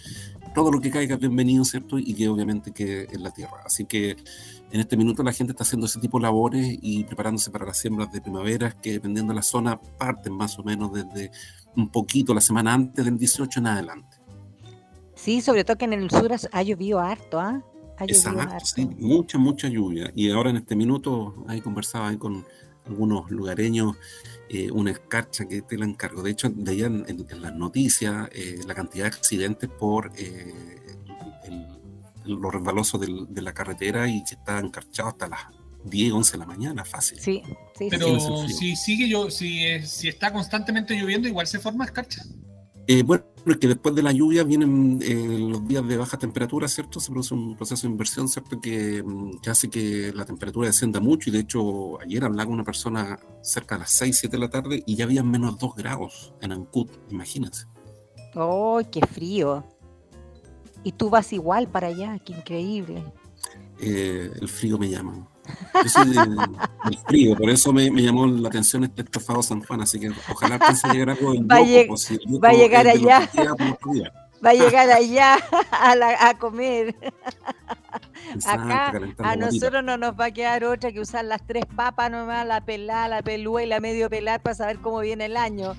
todo 0.54 0.70
lo 0.70 0.80
que 0.80 0.90
caiga 0.90 1.14
es 1.14 1.20
bienvenido, 1.20 1.64
¿cierto? 1.64 1.98
Y 1.98 2.14
que 2.14 2.28
obviamente 2.28 2.72
que 2.72 3.08
en 3.10 3.22
la 3.22 3.30
tierra. 3.30 3.62
Así 3.64 3.84
que 3.84 4.16
en 4.70 4.80
este 4.80 4.96
minuto 4.96 5.22
la 5.22 5.32
gente 5.32 5.52
está 5.52 5.62
haciendo 5.62 5.86
ese 5.86 6.00
tipo 6.00 6.18
de 6.18 6.24
labores 6.24 6.78
y 6.82 7.04
preparándose 7.04 7.50
para 7.50 7.64
las 7.64 7.78
siembras 7.78 8.10
de 8.12 8.20
primavera, 8.20 8.72
que 8.72 8.92
dependiendo 8.92 9.32
de 9.32 9.36
la 9.36 9.42
zona 9.42 9.80
parten 10.06 10.32
más 10.32 10.56
o 10.58 10.62
menos 10.62 10.92
desde 10.92 11.32
un 11.74 11.88
poquito 11.90 12.32
la 12.32 12.40
semana 12.40 12.74
antes 12.74 13.04
del 13.04 13.18
18 13.18 13.60
en 13.60 13.66
adelante. 13.66 14.16
Sí, 15.14 15.40
sobre 15.40 15.64
todo 15.64 15.76
que 15.76 15.86
en 15.86 15.94
el 15.94 16.10
sur 16.10 16.30
ha 16.52 16.62
llovido 16.62 17.00
harto, 17.00 17.40
¿ah? 17.40 17.60
¿eh? 18.00 18.04
Exacto, 18.06 18.40
harto. 18.40 18.66
sí, 18.66 18.86
mucha, 18.98 19.38
mucha 19.38 19.68
lluvia. 19.68 20.12
Y 20.14 20.30
ahora 20.30 20.50
en 20.50 20.58
este 20.58 20.76
minuto, 20.76 21.44
ahí 21.48 21.60
conversaba 21.60 22.08
ahí 22.08 22.18
con 22.18 22.44
algunos 22.86 23.28
lugareños 23.32 23.96
eh, 24.48 24.70
una 24.70 24.92
escarcha 24.92 25.46
que 25.48 25.62
te 25.62 25.76
la 25.76 25.86
encargo. 25.86 26.22
De 26.22 26.30
hecho, 26.30 26.48
de 26.50 26.70
allá 26.70 26.86
en, 26.86 27.26
las 27.40 27.54
noticias, 27.54 28.28
eh, 28.32 28.60
la 28.64 28.74
cantidad 28.74 29.04
de 29.04 29.08
accidentes 29.08 29.68
por 29.68 30.12
eh, 30.16 30.54
los 32.24 32.52
resbalosos 32.52 33.00
de 33.00 33.42
la 33.42 33.52
carretera 33.52 34.08
y 34.08 34.22
que 34.22 34.34
está 34.34 34.58
encarchado 34.60 35.08
hasta 35.08 35.28
las 35.28 35.40
10, 35.88 36.12
11 36.12 36.32
de 36.32 36.38
la 36.38 36.46
mañana, 36.46 36.84
fácil. 36.84 37.18
Sí, 37.20 37.42
sí. 37.76 37.88
Pero 37.90 38.48
si 38.48 38.76
sigue 38.76 39.08
yo, 39.08 39.30
si, 39.30 39.80
si 39.84 40.08
está 40.08 40.32
constantemente 40.32 40.94
lloviendo, 40.94 41.28
igual 41.28 41.46
se 41.46 41.58
forma 41.58 41.84
escarcha. 41.84 42.22
Eh, 42.88 43.02
bueno, 43.02 43.24
es 43.44 43.56
que 43.56 43.66
después 43.66 43.94
de 43.96 44.02
la 44.02 44.12
lluvia 44.12 44.44
vienen 44.44 45.00
eh, 45.02 45.38
los 45.40 45.66
días 45.66 45.86
de 45.88 45.96
baja 45.96 46.18
temperatura, 46.18 46.68
¿cierto? 46.68 47.00
Se 47.00 47.10
produce 47.10 47.34
un 47.34 47.56
proceso 47.56 47.86
de 47.86 47.92
inversión, 47.92 48.28
¿cierto? 48.28 48.60
Que, 48.60 49.02
mm, 49.02 49.40
hace 49.48 49.68
que 49.68 50.12
la 50.14 50.24
temperatura 50.24 50.68
descienda 50.68 51.00
mucho. 51.00 51.30
Y 51.30 51.32
de 51.32 51.40
hecho, 51.40 52.00
ayer 52.00 52.22
hablaba 52.22 52.46
con 52.46 52.54
una 52.54 52.64
persona 52.64 53.18
cerca 53.42 53.74
de 53.74 53.80
las 53.80 53.90
6, 53.90 54.18
7 54.20 54.36
de 54.36 54.40
la 54.40 54.50
tarde 54.50 54.84
y 54.86 54.94
ya 54.94 55.04
había 55.04 55.24
menos 55.24 55.58
2 55.58 55.74
grados 55.74 56.32
en 56.40 56.52
Ancud, 56.52 56.88
imagínense. 57.10 57.66
¡Oh, 58.36 58.80
qué 58.90 59.00
frío! 59.00 59.64
Y 60.84 60.92
tú 60.92 61.10
vas 61.10 61.32
igual 61.32 61.68
para 61.68 61.88
allá, 61.88 62.20
qué 62.24 62.34
increíble. 62.34 63.02
Eh, 63.80 64.30
el 64.40 64.48
frío 64.48 64.78
me 64.78 64.88
llama. 64.88 65.28
Yo 65.82 65.88
soy 65.88 66.10
del, 66.12 66.98
frío, 67.06 67.36
por 67.36 67.50
eso 67.50 67.72
me, 67.72 67.90
me, 67.90 68.02
llamó 68.02 68.26
la 68.26 68.48
atención 68.48 68.84
este 68.84 69.02
estofado 69.02 69.42
San 69.42 69.62
Juan, 69.62 69.82
así 69.82 70.00
que 70.00 70.10
ojalá 70.30 70.58
piense 70.58 70.88
llegar 70.88 71.10
algo 71.10 71.34
va, 71.34 71.56
va 72.42 72.48
a 72.48 72.52
llegar 72.52 72.86
allá. 72.86 73.28
Va 74.44 74.50
a 74.50 74.54
llegar 74.54 74.90
allá 74.90 75.38
a, 75.70 76.28
a 76.28 76.38
comer. 76.38 76.94
Acá 78.46 78.92
a 79.18 79.36
nosotros 79.36 79.82
no 79.82 79.96
nos 79.96 80.18
va 80.18 80.26
a 80.26 80.30
quedar 80.30 80.64
otra 80.64 80.92
que 80.92 81.00
usar 81.00 81.24
las 81.24 81.46
tres 81.46 81.64
papas 81.74 82.10
nomás, 82.10 82.46
la 82.46 82.64
pelada, 82.64 83.08
la 83.08 83.22
pelúa 83.22 83.62
y 83.62 83.66
la 83.66 83.80
medio 83.80 84.10
pelada 84.10 84.38
para 84.38 84.54
saber 84.54 84.78
cómo 84.78 85.00
viene 85.00 85.26
el 85.26 85.36
año. 85.36 85.74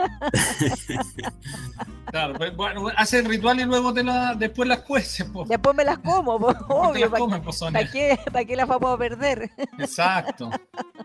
Claro, 2.10 2.34
pues, 2.34 2.56
bueno, 2.56 2.88
hace 2.96 3.20
el 3.20 3.26
ritual 3.26 3.60
y 3.60 3.64
luego 3.64 3.94
te 3.94 4.02
la, 4.02 4.34
después 4.34 4.68
las 4.68 4.80
cueces. 4.80 5.28
Después 5.46 5.76
me 5.76 5.84
las 5.84 5.98
como, 5.98 6.34
obvio. 6.68 7.08
¿Para, 7.08 7.88
qué, 7.88 8.18
¿Para 8.32 8.44
qué 8.44 8.56
las 8.56 8.66
vamos 8.66 8.92
a 8.92 8.98
perder? 8.98 9.48
Exacto. 9.78 10.50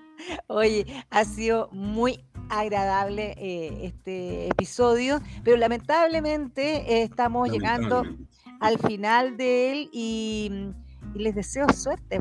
Oye, 0.47 1.05
ha 1.12 1.23
sido 1.25 1.69
muy 1.71 2.25
agradable 2.49 3.36
eh, 3.38 3.86
este 3.86 4.47
episodio, 4.47 5.21
pero 5.43 5.58
lamentablemente 5.58 6.77
eh, 6.91 7.03
estamos 7.03 7.49
llegando 7.49 8.03
al 8.60 8.79
final 8.79 9.38
de 9.38 9.71
él 9.71 9.89
y, 9.91 10.71
les 11.13 11.36
deseo 11.36 11.69
suerte 11.71 12.19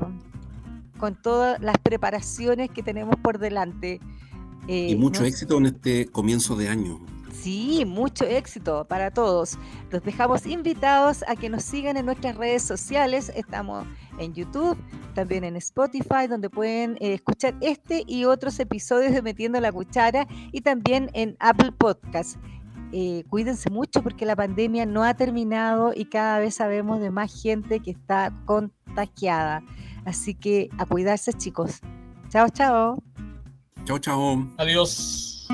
con 0.98 1.20
todas 1.20 1.58
las 1.60 1.76
preparaciones 1.78 2.70
que 2.70 2.82
tenemos 2.82 3.16
por 3.16 3.38
delante. 3.38 3.98
Y 4.66 4.92
eh, 4.92 4.96
mucho 4.96 5.24
éxito 5.24 5.58
en 5.58 5.66
este 5.66 6.06
comienzo 6.06 6.56
de 6.56 6.68
año. 6.68 7.00
Sí, 7.32 7.84
mucho 7.84 8.24
éxito 8.24 8.86
para 8.86 9.10
todos. 9.10 9.58
Los 9.90 10.02
dejamos 10.02 10.46
invitados 10.46 11.22
a 11.28 11.36
que 11.36 11.50
nos 11.50 11.62
sigan 11.62 11.98
en 11.98 12.06
nuestras 12.06 12.36
redes 12.36 12.62
sociales. 12.62 13.30
Estamos 13.34 13.86
en 14.18 14.32
YouTube, 14.32 14.78
también 15.14 15.44
en 15.44 15.56
Spotify, 15.56 16.26
donde 16.26 16.48
pueden 16.48 16.96
eh, 17.00 17.12
escuchar 17.12 17.54
este 17.60 18.02
y 18.06 18.24
otros 18.24 18.58
episodios 18.60 19.12
de 19.12 19.20
Metiendo 19.20 19.60
la 19.60 19.72
Cuchara 19.72 20.26
y 20.52 20.62
también 20.62 21.10
en 21.12 21.36
Apple 21.38 21.72
Podcast. 21.72 22.38
Eh, 22.92 23.24
cuídense 23.28 23.70
mucho 23.70 24.02
porque 24.02 24.24
la 24.24 24.36
pandemia 24.36 24.86
no 24.86 25.02
ha 25.02 25.14
terminado 25.14 25.92
y 25.94 26.06
cada 26.06 26.38
vez 26.38 26.54
sabemos 26.54 27.00
de 27.00 27.10
más 27.10 27.42
gente 27.42 27.80
que 27.80 27.90
está 27.90 28.32
contagiada. 28.46 29.62
Así 30.06 30.34
que 30.34 30.70
a 30.78 30.86
cuidarse 30.86 31.32
chicos. 31.32 31.80
Chao, 32.30 32.48
chao. 32.48 33.02
Chao, 33.84 33.98
chao. 33.98 34.46
Adiós. 34.58 35.46